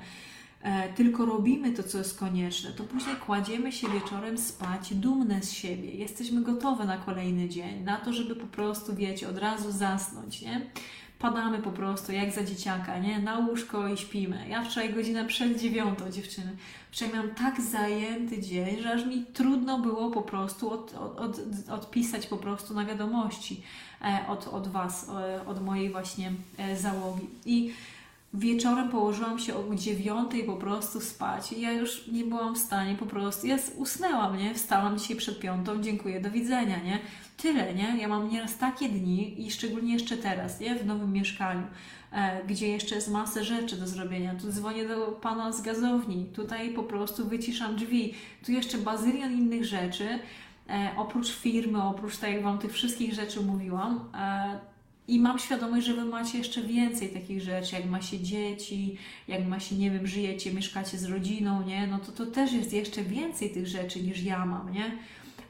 e, 0.62 0.92
tylko 0.92 1.26
robimy 1.26 1.72
to, 1.72 1.82
co 1.82 1.98
jest 1.98 2.18
konieczne, 2.18 2.72
to 2.72 2.84
później 2.84 3.16
kładziemy 3.16 3.72
się 3.72 3.88
wieczorem 3.88 4.38
spać 4.38 4.94
dumne 4.94 5.42
z 5.42 5.52
siebie. 5.52 5.90
Jesteśmy 5.90 6.42
gotowe 6.42 6.84
na 6.84 6.96
kolejny 6.96 7.48
dzień, 7.48 7.84
na 7.84 7.96
to, 7.96 8.12
żeby 8.12 8.36
po 8.36 8.46
prostu, 8.46 8.94
wiecie, 8.94 9.28
od 9.28 9.38
razu 9.38 9.72
zasnąć, 9.72 10.42
nie? 10.42 10.70
Padamy 11.18 11.58
po 11.58 11.70
prostu 11.70 12.12
jak 12.12 12.32
za 12.32 12.44
dzieciaka, 12.44 12.98
nie? 12.98 13.18
Na 13.18 13.38
łóżko 13.38 13.88
i 13.88 13.96
śpimy. 13.96 14.48
Ja 14.48 14.62
wczoraj 14.62 14.94
godzinę 14.94 15.24
przed 15.24 15.60
dziewiątą 15.60 16.10
dziewczyny. 16.10 16.56
Wczoraj 16.90 17.14
miałam 17.14 17.30
tak 17.30 17.60
zajęty 17.60 18.42
dzień, 18.42 18.82
że 18.82 18.92
aż 18.92 19.06
mi 19.06 19.24
trudno 19.24 19.78
było 19.78 20.10
po 20.10 20.22
prostu 20.22 20.70
od, 20.70 20.94
od, 20.94 21.18
od, 21.18 21.38
odpisać 21.70 22.26
po 22.26 22.36
prostu 22.36 22.74
na 22.74 22.84
wiadomości 22.84 23.62
e, 24.02 24.28
od, 24.28 24.48
od 24.48 24.68
Was, 24.68 25.08
e, 25.08 25.46
od 25.46 25.64
mojej 25.64 25.90
właśnie 25.90 26.32
e, 26.58 26.76
załogi. 26.76 27.26
I 27.46 27.72
wieczorem 28.38 28.88
położyłam 28.88 29.38
się 29.38 29.54
o 29.54 29.74
dziewiątej 29.74 30.44
po 30.44 30.56
prostu 30.56 31.00
spać 31.00 31.52
i 31.52 31.60
ja 31.60 31.72
już 31.72 32.06
nie 32.06 32.24
byłam 32.24 32.54
w 32.54 32.58
stanie 32.58 32.94
po 32.94 33.06
prostu, 33.06 33.46
ja 33.46 33.56
usnęłam, 33.76 34.36
nie? 34.36 34.54
Wstałam 34.54 34.98
dzisiaj 34.98 35.16
przed 35.16 35.40
piątą, 35.40 35.82
dziękuję, 35.82 36.20
do 36.20 36.30
widzenia, 36.30 36.82
nie? 36.82 36.98
Tyle, 37.36 37.74
nie? 37.74 37.96
Ja 38.00 38.08
mam 38.08 38.28
nieraz 38.30 38.58
takie 38.58 38.88
dni 38.88 39.46
i 39.46 39.50
szczególnie 39.50 39.92
jeszcze 39.92 40.16
teraz, 40.16 40.60
nie? 40.60 40.74
W 40.74 40.86
nowym 40.86 41.12
mieszkaniu, 41.12 41.66
e, 42.12 42.44
gdzie 42.46 42.68
jeszcze 42.68 42.94
jest 42.94 43.10
masę 43.10 43.44
rzeczy 43.44 43.76
do 43.76 43.86
zrobienia. 43.86 44.34
Tu 44.34 44.52
dzwonię 44.52 44.88
do 44.88 45.06
pana 45.06 45.52
z 45.52 45.62
gazowni, 45.62 46.24
tutaj 46.24 46.70
po 46.70 46.82
prostu 46.82 47.28
wyciszam 47.28 47.76
drzwi, 47.76 48.14
tu 48.46 48.52
jeszcze 48.52 48.78
bazylion 48.78 49.32
innych 49.32 49.64
rzeczy, 49.64 50.18
e, 50.70 50.90
oprócz 50.96 51.32
firmy, 51.32 51.82
oprócz 51.82 52.16
tak 52.16 52.32
jak 52.32 52.42
Wam 52.42 52.58
tych 52.58 52.72
wszystkich 52.72 53.14
rzeczy 53.14 53.40
mówiłam, 53.40 54.10
e, 54.14 54.77
i 55.08 55.20
mam 55.20 55.38
świadomość, 55.38 55.86
że 55.86 55.94
Wy 55.94 56.04
macie 56.04 56.38
jeszcze 56.38 56.62
więcej 56.62 57.08
takich 57.08 57.42
rzeczy, 57.42 57.76
jak 57.76 57.84
ma 57.84 58.02
się 58.02 58.20
dzieci, 58.20 58.96
jak 59.28 59.46
ma 59.46 59.60
się, 59.60 59.76
nie 59.76 59.90
wiem, 59.90 60.06
żyjecie, 60.06 60.52
mieszkacie 60.52 60.98
z 60.98 61.04
rodziną, 61.04 61.62
nie? 61.62 61.86
No 61.86 61.98
to 61.98 62.12
to 62.12 62.26
też 62.26 62.52
jest 62.52 62.72
jeszcze 62.72 63.02
więcej 63.02 63.50
tych 63.50 63.66
rzeczy 63.66 64.02
niż 64.02 64.22
ja 64.22 64.46
mam, 64.46 64.72
nie? 64.72 64.92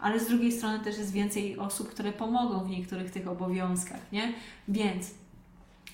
Ale 0.01 0.21
z 0.21 0.29
drugiej 0.29 0.53
strony 0.53 0.79
też 0.79 0.99
jest 0.99 1.13
więcej 1.13 1.59
osób, 1.59 1.89
które 1.89 2.13
pomogą 2.13 2.65
w 2.65 2.71
niektórych 2.71 3.11
tych 3.11 3.29
obowiązkach, 3.29 4.13
nie? 4.13 4.33
Więc 4.69 5.11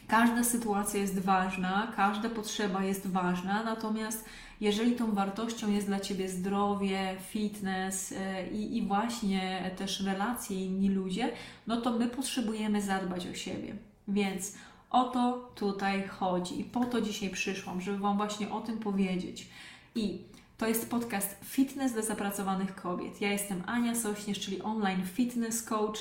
każda 0.08 0.44
sytuacja 0.44 1.00
jest 1.00 1.18
ważna, 1.18 1.92
każda 1.96 2.30
potrzeba 2.30 2.84
jest 2.84 3.06
ważna, 3.06 3.62
natomiast 3.62 4.24
jeżeli 4.60 4.92
tą 4.92 5.14
wartością 5.14 5.70
jest 5.70 5.86
dla 5.86 6.00
Ciebie 6.00 6.28
zdrowie, 6.28 7.16
fitness 7.28 8.12
e, 8.12 8.48
i, 8.50 8.76
i 8.76 8.86
właśnie 8.86 9.70
też 9.76 10.00
relacje 10.00 10.64
inni 10.64 10.88
ludzie, 10.88 11.32
no 11.66 11.80
to 11.80 11.98
my 11.98 12.08
potrzebujemy 12.08 12.82
zadbać 12.82 13.26
o 13.26 13.34
siebie. 13.34 13.76
Więc 14.08 14.54
o 14.90 15.04
to 15.04 15.50
tutaj 15.54 16.08
chodzi 16.08 16.60
i 16.60 16.64
po 16.64 16.84
to 16.84 17.00
dzisiaj 17.00 17.30
przyszłam, 17.30 17.80
żeby 17.80 17.98
Wam 17.98 18.16
właśnie 18.16 18.50
o 18.50 18.60
tym 18.60 18.78
powiedzieć. 18.78 19.48
I 19.94 20.18
to 20.58 20.66
jest 20.66 20.90
podcast 20.90 21.36
Fitness 21.44 21.92
dla 21.92 22.02
zapracowanych 22.02 22.74
kobiet. 22.74 23.20
Ja 23.20 23.32
jestem 23.32 23.62
Ania 23.66 23.94
Sośnierz, 23.94 24.40
czyli 24.40 24.62
online 24.62 25.06
fitness 25.06 25.62
coach 25.62 25.98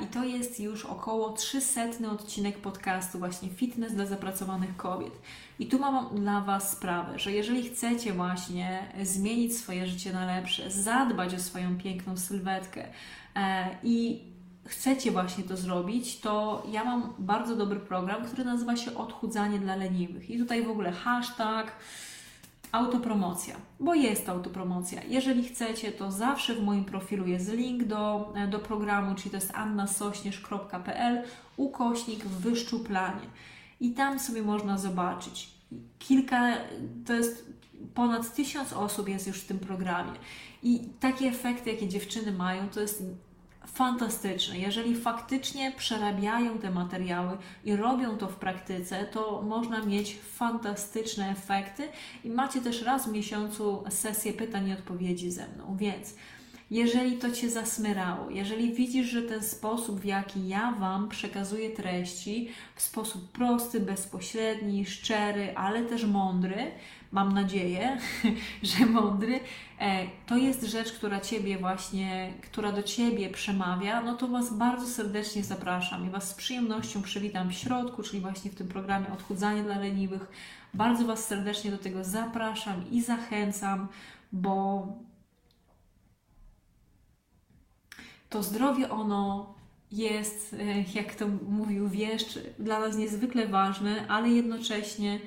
I 0.00 0.06
to 0.06 0.24
jest 0.24 0.60
już 0.60 0.84
około 0.84 1.32
300 1.32 1.82
odcinek 2.12 2.58
podcastu, 2.58 3.18
właśnie 3.18 3.48
Fitness 3.48 3.94
dla 3.94 4.06
zapracowanych 4.06 4.76
kobiet. 4.76 5.12
I 5.58 5.66
tu 5.66 5.78
mam 5.78 6.08
dla 6.14 6.40
Was 6.40 6.72
sprawę, 6.72 7.18
że 7.18 7.32
jeżeli 7.32 7.68
chcecie 7.68 8.12
właśnie 8.12 8.92
zmienić 9.02 9.56
swoje 9.56 9.86
życie 9.86 10.12
na 10.12 10.26
lepsze, 10.26 10.70
zadbać 10.70 11.34
o 11.34 11.38
swoją 11.38 11.78
piękną 11.78 12.16
sylwetkę 12.16 12.84
e, 13.36 13.68
i 13.82 14.20
chcecie 14.66 15.10
właśnie 15.10 15.44
to 15.44 15.56
zrobić, 15.56 16.20
to 16.20 16.62
ja 16.70 16.84
mam 16.84 17.14
bardzo 17.18 17.56
dobry 17.56 17.80
program, 17.80 18.24
który 18.24 18.44
nazywa 18.44 18.76
się 18.76 18.94
Odchudzanie 18.94 19.58
dla 19.58 19.76
leniwych. 19.76 20.30
I 20.30 20.38
tutaj 20.38 20.62
w 20.64 20.70
ogóle 20.70 20.92
hashtag 20.92 21.72
autopromocja, 22.72 23.56
bo 23.80 23.94
jest 23.94 24.28
autopromocja. 24.28 25.02
Jeżeli 25.08 25.44
chcecie, 25.44 25.92
to 25.92 26.10
zawsze 26.10 26.54
w 26.54 26.62
moim 26.62 26.84
profilu 26.84 27.26
jest 27.26 27.52
link 27.52 27.84
do, 27.84 28.32
do 28.50 28.58
programu, 28.58 29.14
czyli 29.14 29.30
to 29.30 29.36
jest 29.36 29.54
annasośnierz.pl 29.54 31.22
ukośnik 31.56 32.24
wyszczuplanie. 32.24 33.26
I 33.80 33.90
tam 33.90 34.18
sobie 34.18 34.42
można 34.42 34.78
zobaczyć. 34.78 35.50
Kilka, 35.98 36.52
to 37.06 37.12
jest 37.12 37.52
ponad 37.94 38.34
tysiąc 38.34 38.72
osób 38.72 39.08
jest 39.08 39.26
już 39.26 39.40
w 39.40 39.46
tym 39.46 39.58
programie. 39.58 40.12
I 40.62 40.88
takie 41.00 41.26
efekty, 41.26 41.70
jakie 41.70 41.88
dziewczyny 41.88 42.32
mają, 42.32 42.68
to 42.68 42.80
jest 42.80 43.02
fantastyczne. 43.66 44.58
Jeżeli 44.58 44.96
faktycznie 44.96 45.72
przerabiają 45.76 46.58
te 46.58 46.70
materiały 46.70 47.38
i 47.64 47.76
robią 47.76 48.16
to 48.16 48.28
w 48.28 48.36
praktyce, 48.36 49.04
to 49.04 49.42
można 49.42 49.84
mieć 49.84 50.18
fantastyczne 50.34 51.30
efekty 51.30 51.88
i 52.24 52.30
macie 52.30 52.60
też 52.60 52.82
raz 52.82 53.08
w 53.08 53.12
miesiącu 53.12 53.84
sesję 53.90 54.32
pytań 54.32 54.68
i 54.68 54.72
odpowiedzi 54.72 55.30
ze 55.30 55.48
mną. 55.48 55.76
Więc 55.76 56.14
jeżeli 56.70 57.16
to 57.18 57.30
Cię 57.30 57.50
zasmyrało, 57.50 58.30
jeżeli 58.30 58.72
widzisz, 58.72 59.06
że 59.06 59.22
ten 59.22 59.42
sposób, 59.42 60.00
w 60.00 60.04
jaki 60.04 60.48
ja 60.48 60.72
Wam 60.72 61.08
przekazuję 61.08 61.70
treści, 61.70 62.48
w 62.76 62.82
sposób 62.82 63.32
prosty, 63.32 63.80
bezpośredni, 63.80 64.86
szczery, 64.86 65.56
ale 65.56 65.82
też 65.82 66.04
mądry, 66.04 66.72
mam 67.12 67.32
nadzieję, 67.32 67.98
że 68.62 68.86
mądry, 68.86 69.40
e, 69.80 70.06
to 70.26 70.36
jest 70.36 70.62
rzecz, 70.62 70.92
która 70.92 71.20
Ciebie 71.20 71.58
właśnie, 71.58 72.32
która 72.42 72.72
do 72.72 72.82
Ciebie 72.82 73.30
przemawia, 73.30 74.02
no 74.02 74.14
to 74.14 74.28
Was 74.28 74.54
bardzo 74.54 74.86
serdecznie 74.86 75.44
zapraszam 75.44 76.06
i 76.06 76.10
Was 76.10 76.30
z 76.30 76.34
przyjemnością 76.34 77.02
przywitam 77.02 77.50
w 77.50 77.54
środku, 77.54 78.02
czyli 78.02 78.20
właśnie 78.20 78.50
w 78.50 78.54
tym 78.54 78.68
programie 78.68 79.12
Odchudzanie 79.12 79.62
dla 79.62 79.78
leniwych. 79.78 80.28
Bardzo 80.74 81.04
Was 81.04 81.26
serdecznie 81.26 81.70
do 81.70 81.78
tego 81.78 82.04
zapraszam 82.04 82.90
i 82.90 83.02
zachęcam, 83.02 83.88
bo 84.32 84.86
to 88.30 88.42
zdrowie 88.42 88.90
ono 88.90 89.54
jest, 89.92 90.54
e, 90.54 90.84
jak 90.94 91.14
to 91.14 91.28
mówił 91.48 91.88
wieszcz, 91.88 92.38
dla 92.58 92.80
nas 92.80 92.96
niezwykle 92.96 93.46
ważne, 93.46 94.08
ale 94.08 94.28
jednocześnie 94.28 95.20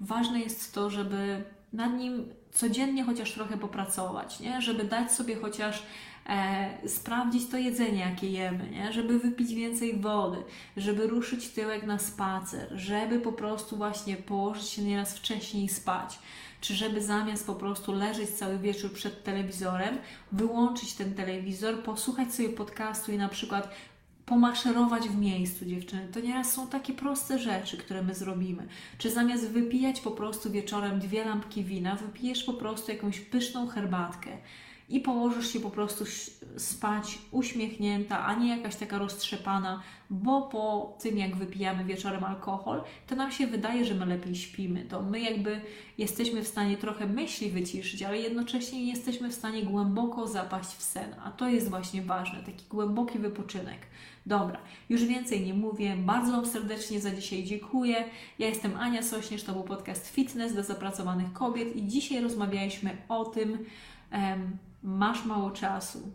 ważne 0.00 0.40
jest 0.40 0.74
to, 0.74 0.90
żeby 0.90 1.44
nad 1.72 1.94
nim 1.94 2.28
codziennie 2.52 3.04
chociaż 3.04 3.32
trochę 3.32 3.58
popracować, 3.58 4.40
nie? 4.40 4.62
żeby 4.62 4.84
dać 4.84 5.12
sobie 5.12 5.36
chociaż 5.36 5.82
e, 6.26 6.88
sprawdzić 6.88 7.48
to 7.48 7.56
jedzenie, 7.56 8.00
jakie 8.00 8.30
jemy, 8.30 8.70
nie? 8.70 8.92
żeby 8.92 9.18
wypić 9.18 9.54
więcej 9.54 10.00
wody, 10.00 10.38
żeby 10.76 11.06
ruszyć 11.06 11.48
tyłek 11.48 11.86
na 11.86 11.98
spacer, 11.98 12.68
żeby 12.74 13.20
po 13.20 13.32
prostu 13.32 13.76
właśnie 13.76 14.16
położyć 14.16 14.68
się 14.68 14.82
nieraz 14.82 15.16
wcześniej 15.16 15.68
spać, 15.68 16.18
czy 16.60 16.74
żeby 16.74 17.02
zamiast 17.02 17.46
po 17.46 17.54
prostu 17.54 17.92
leżeć 17.92 18.30
cały 18.30 18.58
wieczór 18.58 18.92
przed 18.92 19.24
telewizorem, 19.24 19.98
wyłączyć 20.32 20.94
ten 20.94 21.14
telewizor, 21.14 21.82
posłuchać 21.82 22.34
sobie 22.34 22.48
podcastu 22.48 23.12
i 23.12 23.18
na 23.18 23.28
przykład 23.28 23.74
pomaszerować 24.28 25.08
w 25.08 25.16
miejscu, 25.16 25.64
dziewczyny. 25.64 26.08
To 26.12 26.20
nieraz 26.20 26.52
są 26.52 26.66
takie 26.66 26.92
proste 26.92 27.38
rzeczy, 27.38 27.76
które 27.76 28.02
my 28.02 28.14
zrobimy. 28.14 28.66
Czy 28.98 29.10
zamiast 29.10 29.48
wypijać 29.48 30.00
po 30.00 30.10
prostu 30.10 30.50
wieczorem 30.50 31.00
dwie 31.00 31.24
lampki 31.24 31.64
wina, 31.64 31.96
wypijesz 31.96 32.44
po 32.44 32.52
prostu 32.52 32.92
jakąś 32.92 33.20
pyszną 33.20 33.66
herbatkę 33.66 34.30
i 34.88 35.00
położysz 35.00 35.52
się 35.52 35.60
po 35.60 35.70
prostu 35.70 36.04
spać 36.56 37.18
uśmiechnięta, 37.30 38.26
a 38.26 38.34
nie 38.34 38.56
jakaś 38.56 38.76
taka 38.76 38.98
roztrzepana, 38.98 39.82
bo 40.10 40.42
po 40.42 40.96
tym 41.00 41.18
jak 41.18 41.36
wypijamy 41.36 41.84
wieczorem 41.84 42.24
alkohol, 42.24 42.82
to 43.06 43.16
nam 43.16 43.32
się 43.32 43.46
wydaje, 43.46 43.84
że 43.84 43.94
my 43.94 44.06
lepiej 44.06 44.34
śpimy. 44.34 44.84
To 44.84 45.02
my 45.02 45.20
jakby 45.20 45.60
jesteśmy 45.98 46.42
w 46.42 46.48
stanie 46.48 46.76
trochę 46.76 47.06
myśli 47.06 47.50
wyciszyć, 47.50 48.02
ale 48.02 48.18
jednocześnie 48.18 48.84
nie 48.84 48.90
jesteśmy 48.90 49.28
w 49.28 49.34
stanie 49.34 49.62
głęboko 49.62 50.26
zapaść 50.26 50.68
w 50.68 50.82
sen. 50.82 51.14
A 51.24 51.30
to 51.30 51.48
jest 51.48 51.70
właśnie 51.70 52.02
ważne, 52.02 52.42
taki 52.42 52.64
głęboki 52.70 53.18
wypoczynek. 53.18 53.78
Dobra, 54.26 54.58
już 54.88 55.04
więcej 55.04 55.46
nie 55.46 55.54
mówię. 55.54 55.96
Bardzo 55.96 56.46
serdecznie 56.46 57.00
za 57.00 57.10
dzisiaj 57.10 57.44
dziękuję. 57.44 58.04
Ja 58.38 58.48
jestem 58.48 58.76
Ania 58.76 59.02
Sośnierz, 59.02 59.42
to 59.42 59.52
był 59.52 59.62
podcast 59.62 60.08
Fitness 60.08 60.52
dla 60.52 60.62
zapracowanych 60.62 61.32
kobiet 61.32 61.76
i 61.76 61.86
dzisiaj 61.86 62.20
rozmawialiśmy 62.20 62.96
o 63.08 63.24
tym, 63.24 63.58
em, 64.10 64.58
masz 64.88 65.24
mało 65.24 65.50
czasu, 65.50 66.12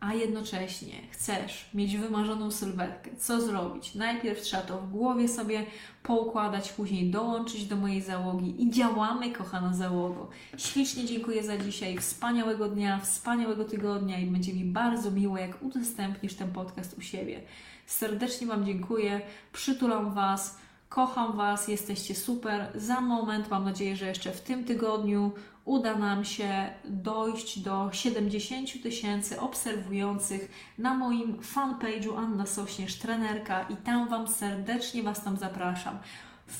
a 0.00 0.14
jednocześnie 0.14 0.94
chcesz 1.10 1.70
mieć 1.74 1.96
wymarzoną 1.96 2.50
sylwetkę, 2.50 3.10
co 3.16 3.40
zrobić? 3.40 3.94
Najpierw 3.94 4.40
trzeba 4.40 4.62
to 4.62 4.78
w 4.78 4.90
głowie 4.90 5.28
sobie 5.28 5.66
poukładać, 6.02 6.72
później 6.72 7.10
dołączyć 7.10 7.66
do 7.66 7.76
mojej 7.76 8.02
załogi 8.02 8.62
i 8.62 8.70
działamy, 8.70 9.32
kochana 9.32 9.74
załogo. 9.74 10.28
Ślicznie 10.56 11.04
dziękuję 11.04 11.42
za 11.42 11.58
dzisiaj, 11.58 11.98
wspaniałego 11.98 12.68
dnia, 12.68 12.98
wspaniałego 12.98 13.64
tygodnia 13.64 14.18
i 14.18 14.26
będzie 14.26 14.52
mi 14.52 14.64
bardzo 14.64 15.10
miło, 15.10 15.38
jak 15.38 15.62
udostępnisz 15.62 16.34
ten 16.34 16.52
podcast 16.52 16.98
u 16.98 17.00
siebie. 17.00 17.40
Serdecznie 17.86 18.46
Wam 18.46 18.64
dziękuję, 18.64 19.20
przytulam 19.52 20.14
Was. 20.14 20.58
Kocham 20.88 21.36
Was, 21.36 21.68
jesteście 21.68 22.14
super. 22.14 22.72
Za 22.74 23.00
moment, 23.00 23.50
mam 23.50 23.64
nadzieję, 23.64 23.96
że 23.96 24.06
jeszcze 24.06 24.32
w 24.32 24.40
tym 24.40 24.64
tygodniu 24.64 25.32
uda 25.64 25.96
nam 25.96 26.24
się 26.24 26.70
dojść 26.84 27.58
do 27.58 27.88
70 27.92 28.82
tysięcy 28.82 29.40
obserwujących 29.40 30.50
na 30.78 30.94
moim 30.94 31.38
fanpage'u 31.40 32.18
Anna 32.18 32.46
Sośnierz 32.46 32.94
Trenerka 32.94 33.62
i 33.62 33.76
tam 33.76 34.08
Wam 34.08 34.28
serdecznie 34.28 35.02
Was 35.02 35.24
tam 35.24 35.36
zapraszam. 35.36 35.98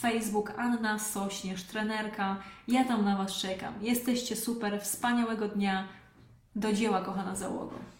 Facebook 0.00 0.52
Anna 0.58 0.98
Sośnierz 0.98 1.62
Trenerka. 1.62 2.36
Ja 2.68 2.84
tam 2.84 3.04
na 3.04 3.16
Was 3.16 3.32
czekam. 3.32 3.74
Jesteście 3.80 4.36
super, 4.36 4.80
wspaniałego 4.80 5.48
dnia. 5.48 5.88
Do 6.56 6.72
dzieła, 6.72 7.00
kochana 7.00 7.34
załogo. 7.34 7.99